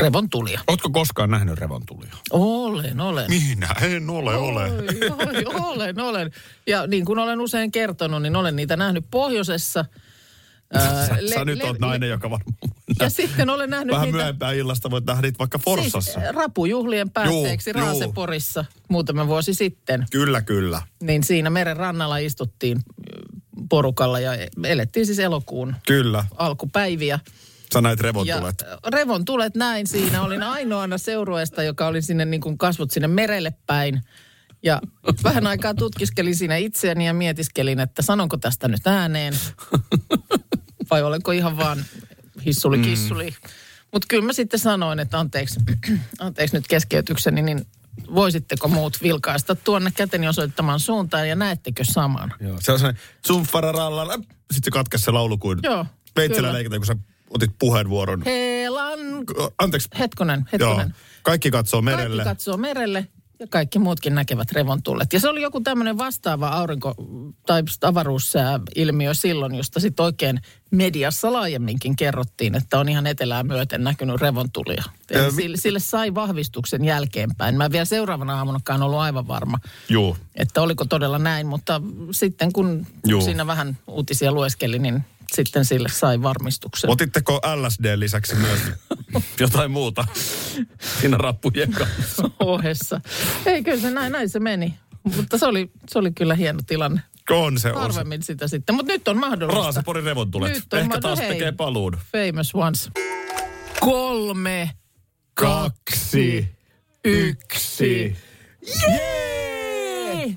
revontulia. 0.00 0.60
Ootko 0.66 0.90
koskaan 0.90 1.30
nähnyt 1.30 1.58
revontulia? 1.58 2.12
Olen, 2.30 3.00
olen. 3.00 3.30
Minä 3.30 3.68
en 3.82 4.10
ole, 4.10 4.36
ole. 4.36 4.62
Oi, 4.64 4.80
oi, 5.10 5.44
olen, 5.44 6.00
olen. 6.00 6.30
Ja 6.66 6.86
niin 6.86 7.04
kuin 7.04 7.18
olen 7.18 7.40
usein 7.40 7.72
kertonut, 7.72 8.22
niin 8.22 8.36
olen 8.36 8.56
niitä 8.56 8.76
nähnyt 8.76 9.04
pohjoisessa. 9.10 9.84
Sä, 10.78 11.16
le- 11.20 11.34
sä 11.34 11.44
nyt 11.44 11.58
le- 11.58 11.64
oot 11.64 11.78
nainen, 11.78 12.08
joka 12.08 12.30
varmaan... 12.30 12.54
Ja 13.00 13.10
sitten 13.10 13.50
olen 13.50 13.70
nähnyt 13.70 13.92
Vähän 13.92 14.06
niitä... 14.06 14.16
myöhempään 14.16 14.56
illasta 14.56 14.90
voit 14.90 15.04
nähdä 15.04 15.22
niitä 15.22 15.38
vaikka 15.38 15.58
Forssassa. 15.58 16.12
Siis 16.20 16.34
rapujuhlien 16.34 17.10
päätteeksi 17.10 17.70
Juu, 17.70 17.80
juu. 17.80 17.86
Raaseporissa 17.86 18.64
muutama 18.88 19.26
vuosi 19.26 19.54
sitten. 19.54 20.06
Kyllä, 20.10 20.42
kyllä. 20.42 20.82
Niin 21.02 21.24
siinä 21.24 21.50
meren 21.50 21.76
rannalla 21.76 22.16
istuttiin 22.18 22.80
porukalla 23.68 24.20
ja 24.20 24.32
elettiin 24.64 25.06
siis 25.06 25.18
elokuun 25.18 25.76
Kyllä. 25.86 26.24
alkupäiviä. 26.36 27.18
Sä 27.74 27.80
näit 27.80 27.98
Ja 27.98 28.02
revontulet. 28.02 28.62
ö, 28.62 28.78
revon 28.90 29.24
tulet 29.24 29.54
näin 29.54 29.86
siinä. 29.86 30.22
Olin 30.22 30.42
ainoana 30.42 30.98
seurueesta, 30.98 31.62
joka 31.62 31.86
oli 31.86 32.02
sinne 32.02 32.24
niin 32.24 32.40
kuin 32.40 32.58
kasvot 32.58 32.90
sinne 32.90 33.08
merelle 33.08 33.54
päin. 33.66 34.00
Ja 34.62 34.80
vähän 35.24 35.46
aikaa 35.46 35.74
tutkiskelin 35.74 36.36
siinä 36.36 36.56
itseäni 36.56 37.06
ja 37.06 37.14
mietiskelin, 37.14 37.80
että 37.80 38.02
sanonko 38.02 38.36
tästä 38.36 38.68
nyt 38.68 38.86
ääneen. 38.86 39.34
Vai 40.94 41.02
olenko 41.02 41.32
ihan 41.32 41.56
vaan 41.56 41.84
hissuli 42.46 42.78
kissuli. 42.78 43.30
Mm. 43.30 43.50
Mutta 43.92 44.06
kyllä 44.08 44.24
mä 44.24 44.32
sitten 44.32 44.60
sanoin, 44.60 44.98
että 44.98 45.18
anteeksi, 45.18 45.60
anteeksi 46.18 46.56
nyt 46.56 46.68
keskeytykseni, 46.68 47.42
niin 47.42 47.66
voisitteko 48.14 48.68
muut 48.68 49.02
vilkaista 49.02 49.54
tuonne 49.54 49.92
käteni 49.96 50.28
osoittamaan 50.28 50.80
suuntaan 50.80 51.28
ja 51.28 51.34
näettekö 51.34 51.84
saman? 51.84 52.34
Joo. 52.40 52.56
Se 52.60 52.72
on 52.72 52.78
sellainen 52.78 53.02
tsumfararalla. 53.22 54.14
Sitten 54.14 54.64
se 54.64 54.70
katkesi 54.70 55.04
se 55.04 55.10
laulu 55.10 55.38
kuin 55.38 55.58
Joo, 55.62 55.86
veitsellä 56.16 56.52
leikitään, 56.52 56.80
kun 56.80 56.86
sä 56.86 56.96
otit 57.30 57.50
puheenvuoron. 57.58 58.22
Helan... 58.22 58.98
Anteeksi. 59.58 59.88
Hetkonen, 59.98 60.40
Joo. 60.40 60.70
hetkonen. 60.70 60.94
Kaikki 61.22 61.50
katsoo 61.50 61.82
merelle. 61.82 62.24
Kaikki 62.24 62.30
katsoo 62.30 62.56
merelle 62.56 63.08
kaikki 63.50 63.78
muutkin 63.78 64.14
näkevät 64.14 64.52
revontullet. 64.52 65.12
Ja 65.12 65.20
se 65.20 65.28
oli 65.28 65.42
joku 65.42 65.60
tämmöinen 65.60 65.98
vastaava 65.98 66.48
aurinko- 66.48 66.94
tai 67.46 67.62
avaruussääilmiö 67.82 69.14
silloin, 69.14 69.54
josta 69.54 69.80
sitten 69.80 70.04
oikein 70.04 70.40
mediassa 70.70 71.32
laajemminkin 71.32 71.96
kerrottiin, 71.96 72.54
että 72.54 72.78
on 72.78 72.88
ihan 72.88 73.06
etelää 73.06 73.42
myöten 73.42 73.84
näkynyt 73.84 74.20
revontulia. 74.20 74.84
Vi- 75.10 75.30
sille, 75.42 75.56
sille 75.56 75.78
sai 75.78 76.14
vahvistuksen 76.14 76.84
jälkeenpäin. 76.84 77.56
Mä 77.56 77.64
en 77.64 77.72
vielä 77.72 77.84
seuraavana 77.84 78.38
aamunakaan 78.38 78.82
ollut 78.82 78.98
aivan 78.98 79.28
varma, 79.28 79.58
Juu. 79.88 80.16
että 80.34 80.62
oliko 80.62 80.84
todella 80.84 81.18
näin, 81.18 81.46
mutta 81.46 81.80
sitten 82.10 82.52
kun 82.52 82.86
Juu. 83.06 83.20
siinä 83.20 83.46
vähän 83.46 83.78
uutisia 83.86 84.32
lueskeli, 84.32 84.78
niin 84.78 85.04
sitten 85.32 85.64
sille 85.64 85.88
sai 85.88 86.22
varmistuksen. 86.22 86.90
Otitteko 86.90 87.40
LSD 87.56 87.98
lisäksi 87.98 88.34
myös 88.34 88.60
jotain 89.40 89.70
muuta 89.70 90.06
siinä 91.00 91.16
rappujen 91.16 91.72
kanssa? 91.72 92.30
ohessa. 92.40 93.00
Ei, 93.46 93.64
kyllä 93.64 93.80
se 93.80 93.90
näin, 93.90 94.12
näin 94.12 94.28
se 94.28 94.40
meni. 94.40 94.74
Mutta 95.16 95.38
se 95.38 95.46
oli, 95.46 95.70
se 95.88 95.98
oli 95.98 96.12
kyllä 96.12 96.34
hieno 96.34 96.60
tilanne. 96.66 97.00
On 97.30 97.58
se, 97.58 97.68
on 97.72 97.74
se. 97.74 97.80
Harvemmin 97.80 98.22
sitä 98.22 98.48
sitten, 98.48 98.74
mutta 98.74 98.92
nyt 98.92 99.08
on 99.08 99.18
mahdollista. 99.18 99.62
Raaseporin 99.62 100.04
revontulet. 100.04 100.52
Nyt 100.52 100.72
on 100.72 100.78
Ehkä 100.78 101.00
taas 101.00 101.18
hei. 101.18 101.28
tekee 101.28 101.52
paluun. 101.52 101.96
Famous 102.12 102.54
ones. 102.54 102.90
Kolme, 103.80 104.70
Kaksi, 105.34 106.48
yksi. 107.04 108.16
Jee! 108.62 109.33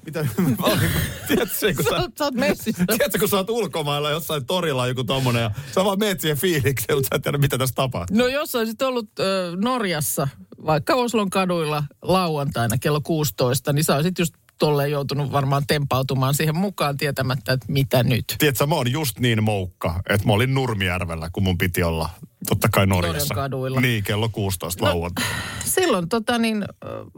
Mitä? 0.07 0.27
Tiedätkö, 1.27 1.73
kun 1.75 1.83
Sä, 1.83 1.89
sä, 2.17 2.25
oot- 2.25 2.31
messissä. 2.39 2.83
tiedätkö, 2.87 3.19
kun 3.19 3.29
sä 3.29 3.37
oot 3.37 3.49
ulkomailla 3.49 4.09
jossain 4.09 4.45
torilla 4.45 4.87
joku 4.87 5.03
tommonen 5.03 5.41
ja 5.41 5.51
sä 5.75 5.85
vaan 5.85 5.99
meet 5.99 6.19
siihen 6.21 6.37
fiilikseen, 6.37 6.97
mutta 6.97 7.07
sä 7.11 7.15
et 7.15 7.21
tiedä, 7.21 7.37
mitä 7.37 7.57
tässä 7.57 7.75
tapahtuu. 7.75 8.17
No 8.17 8.27
jos 8.27 8.55
olisit 8.55 8.81
ollut 8.81 9.19
ö, 9.19 9.51
Norjassa, 9.61 10.27
vaikka 10.65 10.95
Oslon 10.95 11.29
kaduilla 11.29 11.83
lauantaina 12.01 12.77
kello 12.77 13.01
16, 13.01 13.73
niin 13.73 13.83
sä 13.83 13.95
olisit 13.95 14.19
just 14.19 14.33
tolleen 14.59 14.91
joutunut 14.91 15.31
varmaan 15.31 15.63
tempautumaan 15.67 16.33
siihen 16.33 16.57
mukaan 16.57 16.97
tietämättä, 16.97 17.53
että 17.53 17.65
mitä 17.69 18.03
nyt. 18.03 18.35
Tiedätkö, 18.37 18.65
mä 18.65 18.75
oon 18.75 18.91
just 18.91 19.19
niin 19.19 19.43
moukka, 19.43 20.01
että 20.09 20.27
mä 20.27 20.33
olin 20.33 20.53
Nurmijärvellä, 20.53 21.29
kun 21.33 21.43
mun 21.43 21.57
piti 21.57 21.83
olla 21.83 22.09
totta 22.49 22.67
kai 22.71 22.87
Norjassa. 22.87 23.33
Norjan 23.33 23.45
kaduilla. 23.51 23.81
Niin, 23.81 24.03
kello 24.03 24.29
16 24.29 24.85
No. 24.85 24.89
lauantaina. 24.91 25.29
Silloin 25.65 26.09
tota 26.09 26.37
niin, 26.37 26.65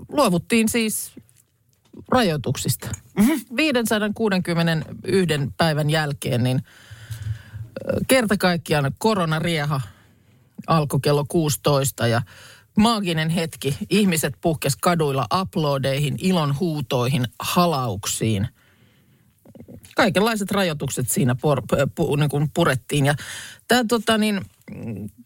luovuttiin 0.10 0.70
siis 0.70 1.12
rajoituksista. 2.08 2.88
Mm-hmm. 3.18 3.42
561 3.56 5.52
päivän 5.58 5.90
jälkeen 5.90 6.44
niin 6.44 6.64
kerta 8.08 8.38
kaikkiaan 8.38 8.92
koronarieha 8.98 9.82
alkoi 10.68 11.00
kello 11.04 11.26
16 11.28 12.08
ja 12.08 12.22
maaginen 12.78 13.30
hetki. 13.30 13.78
Ihmiset 13.90 14.34
puhkes 14.42 14.76
kaduilla 14.76 15.28
uploadeihin, 15.42 16.16
ilon 16.22 16.60
huutoihin, 16.60 17.28
halauksiin. 17.40 18.48
Kaikenlaiset 19.96 20.52
rajoitukset 20.52 21.10
siinä 21.10 21.36
por, 21.36 21.62
pu, 21.96 22.16
niin 22.16 22.30
kuin 22.30 22.52
purettiin. 22.54 23.06
Ja 23.06 23.16
tämä 23.68 23.84
tota 23.88 24.18
niin, 24.18 24.42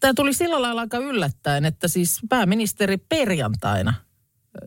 tää 0.00 0.14
tuli 0.14 0.34
sillä 0.34 0.62
lailla 0.62 0.80
aika 0.80 0.98
yllättäen, 0.98 1.64
että 1.64 1.88
siis 1.88 2.20
pääministeri 2.28 2.96
perjantaina 2.96 3.94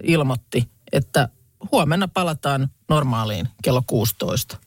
ilmoitti, 0.04 0.70
että 0.92 1.30
huomenna 1.72 2.08
palataan 2.08 2.70
normaaliin 2.90 3.48
kello 3.64 3.84
16. 3.88 4.58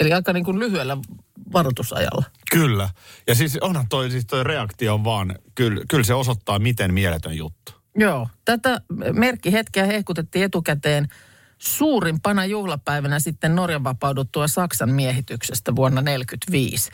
Eli 0.00 0.12
aika 0.12 0.32
niin 0.32 0.44
kuin 0.44 0.58
lyhyellä 0.58 0.96
varoitusajalla. 1.52 2.24
Kyllä. 2.50 2.88
Ja 3.26 3.34
siis 3.34 3.58
onhan 3.60 3.88
toi, 3.88 4.10
siis 4.10 4.26
toi 4.26 4.44
reaktio 4.44 4.94
on 4.94 5.04
vaan, 5.04 5.38
kyllä, 5.54 5.84
kyllä 5.88 6.04
se 6.04 6.14
osoittaa, 6.14 6.58
miten 6.58 6.94
mieletön 6.94 7.36
juttu. 7.36 7.72
Joo, 7.96 8.28
tätä 8.44 8.80
merkkihetkeä 9.12 9.86
hehkutettiin 9.86 10.44
etukäteen 10.44 11.08
suurimpana 11.58 12.44
juhlapäivänä 12.44 13.20
sitten 13.20 13.54
Norjan 13.54 13.84
vapauduttua 13.84 14.48
Saksan 14.48 14.90
miehityksestä 14.90 15.76
vuonna 15.76 16.02
1945. 16.02 16.90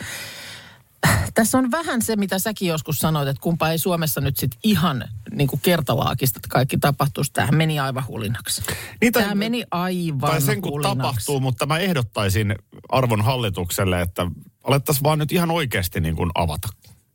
Tässä 1.34 1.58
on 1.58 1.70
vähän 1.70 2.02
se, 2.02 2.16
mitä 2.16 2.38
säkin 2.38 2.68
joskus 2.68 2.98
sanoit, 2.98 3.28
että 3.28 3.40
kumpa 3.40 3.70
ei 3.70 3.78
Suomessa 3.78 4.20
nyt 4.20 4.36
sitten 4.36 4.60
ihan 4.62 5.04
niin 5.34 5.48
kuin 5.48 5.60
kertalaakista 5.62 6.38
että 6.38 6.48
kaikki 6.48 6.78
tapahtuisi. 6.78 7.32
Tämähän 7.32 7.54
meni 7.54 7.78
aivan 7.80 8.06
hulinaksi. 8.08 8.62
Niin, 9.00 9.12
tai- 9.12 9.22
Tämä 9.22 9.34
meni 9.34 9.64
aivan 9.70 10.30
Tai 10.30 10.40
sen 10.40 10.60
kun 10.62 10.72
hulinaksi. 10.72 10.96
tapahtuu, 10.98 11.40
mutta 11.40 11.66
mä 11.66 11.78
ehdottaisin 11.78 12.54
arvon 12.88 13.22
hallitukselle, 13.22 14.00
että 14.00 14.26
alettaisiin 14.64 15.04
vaan 15.04 15.18
nyt 15.18 15.32
ihan 15.32 15.50
oikeasti 15.50 16.00
niin 16.00 16.16
kuin 16.16 16.30
avata. 16.34 16.68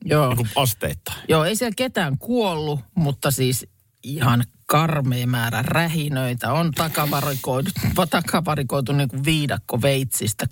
Joo. 0.06 0.28
Niin 0.28 0.38
kuin 0.38 0.49
asteittain. 0.56 1.17
Joo, 1.30 1.43
ei 1.43 1.56
siellä 1.56 1.73
ketään 1.75 2.17
kuollut, 2.17 2.80
mutta 2.95 3.32
siis 3.32 3.67
ihan 4.04 4.43
karmea 4.65 5.28
määrä 5.28 5.62
rähinöitä 5.62 6.54
on 6.54 6.71
takavarikoitu, 6.71 7.71
takavarikoitu 8.10 8.91
niin 8.91 9.10
kuin 9.10 9.25
viidakko 9.25 9.82
veitsistä 9.82 10.45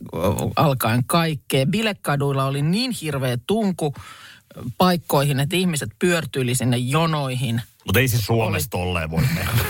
alkaen 0.56 1.04
kaikkea. 1.06 1.65
Bilekaduilla 1.65 2.45
oli 2.45 2.62
niin 2.62 2.91
hirveä 2.91 3.38
tunku 3.47 3.93
paikkoihin, 4.78 5.39
että 5.39 5.56
ihmiset 5.56 5.89
pyörtyili 6.00 6.56
sinne 6.56 6.78
jonoihin. 6.78 7.62
Mutta 7.86 8.00
ei 8.00 8.08
se 8.08 8.18
Suomessa 8.22 8.70
tolleen 8.70 9.12
voi 9.12 9.24
tehdä. 9.36 9.52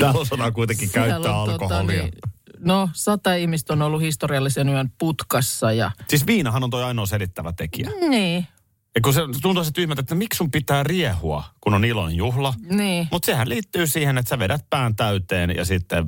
Täällä 0.00 0.50
kuitenkin 0.50 0.88
Siellä 0.88 1.08
käyttää 1.08 1.36
on, 1.36 1.50
alkoholia. 1.50 2.02
niin, 2.02 2.12
no, 2.58 2.88
sata 2.92 3.34
ihmistä 3.34 3.72
on 3.72 3.82
ollut 3.82 4.00
historiallisen 4.00 4.68
yön 4.68 4.90
putkassa 4.98 5.72
ja 5.72 5.90
Siis 6.08 6.26
viinahan 6.26 6.64
on 6.64 6.70
toi 6.70 6.84
ainoa 6.84 7.06
selittävä 7.06 7.52
tekijä. 7.52 7.90
niin, 8.08 8.46
Ja 8.94 9.00
kun 9.00 9.14
se 9.14 9.20
tuntuu 9.42 9.64
se 9.64 9.70
tyhmältä, 9.72 10.00
että 10.00 10.14
miksi 10.14 10.36
sun 10.36 10.50
pitää 10.50 10.82
riehua, 10.82 11.44
kun 11.60 11.74
on 11.74 11.84
ilon 11.84 12.14
juhla. 12.16 12.54
niin. 12.70 13.08
Mutta 13.10 13.26
sehän 13.26 13.48
liittyy 13.48 13.86
siihen, 13.86 14.18
että 14.18 14.28
sä 14.28 14.38
vedät 14.38 14.64
pään 14.70 14.96
täyteen 14.96 15.50
ja 15.56 15.64
sitten 15.64 16.06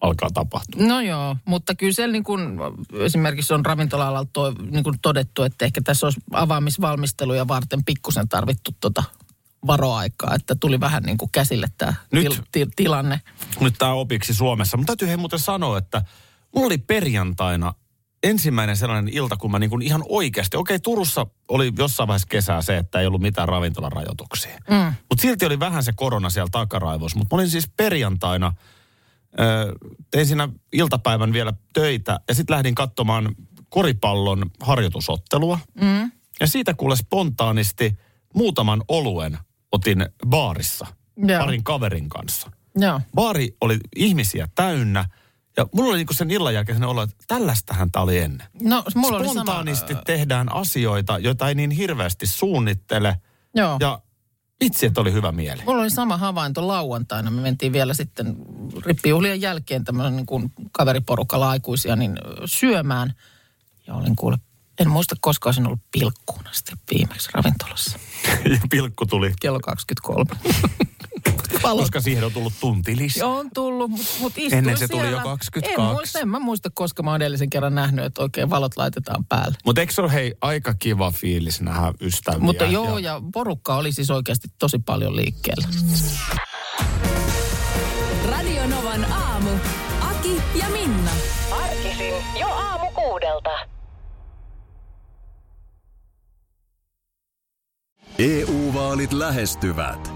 alkaa 0.00 0.30
tapahtua. 0.34 0.86
No 0.86 1.00
joo, 1.00 1.36
mutta 1.44 1.74
kyllä 1.74 1.92
siellä 1.92 2.12
niin 2.12 2.24
kuin, 2.24 2.40
esimerkiksi 3.04 3.54
on 3.54 3.66
ravintola-alalla 3.66 4.28
to, 4.32 4.54
niin 4.70 4.84
kuin 4.84 4.98
todettu, 5.02 5.42
että 5.42 5.64
ehkä 5.64 5.80
tässä 5.80 6.06
olisi 6.06 6.20
avaamisvalmisteluja 6.32 7.48
varten 7.48 7.84
pikkusen 7.84 8.28
tarvittu 8.28 8.70
tota 8.80 9.02
varoaikaa, 9.66 10.34
että 10.34 10.54
tuli 10.54 10.80
vähän 10.80 11.02
niin 11.02 11.18
kuin 11.18 11.30
käsille 11.32 11.66
tämä 11.78 11.94
Nyt- 12.12 12.22
til, 12.22 12.42
til, 12.52 12.66
tilanne. 12.76 13.20
Nyt 13.60 13.74
tää 13.78 13.92
opiksi 13.92 14.34
Suomessa. 14.34 14.76
Mutta 14.76 14.90
täytyy 14.90 15.08
hei 15.08 15.16
muuten 15.16 15.38
sanoa, 15.38 15.78
että 15.78 16.02
mulla 16.54 16.66
oli 16.66 16.78
perjantaina 16.78 17.74
ensimmäinen 18.22 18.76
sellainen 18.76 19.14
ilta, 19.14 19.36
kun 19.36 19.50
mä 19.50 19.58
niin 19.58 19.70
kuin 19.70 19.82
ihan 19.82 20.02
oikeasti, 20.08 20.56
okei 20.56 20.78
Turussa 20.78 21.26
oli 21.48 21.72
jossain 21.78 22.08
vaiheessa 22.08 22.28
kesää 22.28 22.62
se, 22.62 22.76
että 22.76 23.00
ei 23.00 23.06
ollut 23.06 23.20
mitään 23.20 23.48
ravintolarajoituksia. 23.48 24.58
Mm. 24.70 24.94
Mutta 25.10 25.22
silti 25.22 25.46
oli 25.46 25.60
vähän 25.60 25.82
se 25.82 25.92
korona 25.96 26.30
siellä 26.30 26.48
takaraivossa. 26.52 27.18
Mutta 27.18 27.36
mä 27.36 27.40
olin 27.40 27.50
siis 27.50 27.70
perjantaina, 27.76 28.52
tein 30.10 30.26
siinä 30.26 30.48
iltapäivän 30.72 31.32
vielä 31.32 31.52
töitä 31.72 32.20
ja 32.28 32.34
sitten 32.34 32.54
lähdin 32.54 32.74
katsomaan 32.74 33.34
koripallon 33.68 34.50
harjoitusottelua. 34.60 35.58
Mm. 35.80 36.12
Ja 36.40 36.46
siitä 36.46 36.74
kuule 36.74 36.96
spontaanisti 36.96 37.98
muutaman 38.34 38.82
oluen 38.88 39.38
otin 39.72 40.06
baarissa 40.26 40.86
Joo. 41.16 41.40
parin 41.40 41.64
kaverin 41.64 42.08
kanssa. 42.08 42.50
Joo. 42.76 43.00
Baari 43.14 43.56
oli 43.60 43.78
ihmisiä 43.96 44.48
täynnä 44.54 45.04
ja 45.56 45.66
mulla 45.74 45.90
oli 45.90 45.96
niinku 45.96 46.14
sen 46.14 46.30
illan 46.30 46.54
jälkeen 46.54 46.84
olo, 46.84 47.02
että 47.02 47.24
tällaistähän 47.26 47.90
tämä 47.90 48.02
oli 48.02 48.18
ennen. 48.18 48.46
No, 48.62 48.84
mulla 48.94 49.16
oli 49.16 49.26
sama... 49.26 49.34
Spontaanisti 49.34 49.94
tehdään 50.06 50.52
asioita, 50.52 51.18
joita 51.18 51.48
ei 51.48 51.54
niin 51.54 51.70
hirveästi 51.70 52.26
suunnittele. 52.26 53.16
Joo. 53.54 53.76
Ja 53.80 54.02
itse, 54.60 54.86
että 54.86 55.00
oli 55.00 55.12
hyvä 55.12 55.32
mieli. 55.32 55.62
Mulla 55.66 55.82
oli 55.82 55.90
sama 55.90 56.16
havainto 56.16 56.68
lauantaina. 56.68 57.30
Me 57.30 57.40
mentiin 57.40 57.72
vielä 57.72 57.94
sitten 57.94 58.36
rippijuhlien 58.86 59.40
jälkeen 59.40 59.84
tämmöinen 59.84 60.16
niin 60.16 60.26
kuin 60.26 60.52
kaveriporukalla 60.72 61.50
aikuisia 61.50 61.96
niin 61.96 62.18
syömään. 62.44 63.14
Ja 63.86 63.94
olin 63.94 64.16
kuule, 64.16 64.38
en 64.80 64.90
muista 64.90 65.16
koskaan 65.20 65.48
olisin 65.48 65.66
ollut 65.66 65.80
pilkkuun 65.92 66.46
asti 66.46 66.72
viimeksi 66.90 67.28
ravintolassa. 67.32 67.98
Ja 68.50 68.58
pilkku 68.70 69.06
tuli, 69.06 69.32
Kello 69.40 69.60
23. 69.60 70.24
Valot 71.62 71.80
koska 71.82 72.00
siihen 72.00 72.24
on 72.24 72.32
tullut 72.32 72.52
tunti 72.60 72.96
lisää. 72.96 73.26
on 73.26 73.50
tullut, 73.54 73.90
mutta 73.90 74.06
mut 74.20 74.32
istuin 74.36 74.58
Ennen 74.58 74.78
se 74.78 74.88
tuli 74.88 75.00
siellä. 75.02 75.18
jo 75.18 75.24
22. 75.24 75.80
En 75.80 75.94
muista, 75.94 76.18
en 76.18 76.28
mä 76.28 76.38
muista, 76.38 76.70
koska 76.74 77.02
mä 77.02 77.10
oon 77.10 77.22
edellisen 77.22 77.50
kerran 77.50 77.74
nähnyt, 77.74 78.04
että 78.04 78.22
oikein 78.22 78.50
valot 78.50 78.76
laitetaan 78.76 79.24
päälle. 79.24 79.56
Mutta 79.64 79.80
eikö 79.80 79.92
se 79.92 80.00
ole 80.02 80.12
hei 80.12 80.34
aika 80.40 80.74
kiva 80.74 81.10
fiilis 81.10 81.60
nähdä 81.60 81.92
ystäviä? 82.00 82.38
Mutta 82.38 82.64
joo, 82.64 82.98
ja 82.98 83.22
porukka 83.32 83.76
oli 83.76 83.92
siis 83.92 84.10
oikeasti 84.10 84.48
tosi 84.58 84.78
paljon 84.78 85.16
liikkeellä. 85.16 85.68
Radio 88.30 88.66
Novan 88.66 89.12
aamu. 89.12 89.50
Aki 90.00 90.42
ja 90.54 90.68
Minna. 90.68 91.10
Arkisin 91.50 92.14
jo 92.40 92.46
aamu 92.46 92.86
kuudelta. 92.94 93.50
EU-vaalit 98.18 99.12
lähestyvät. 99.12 100.15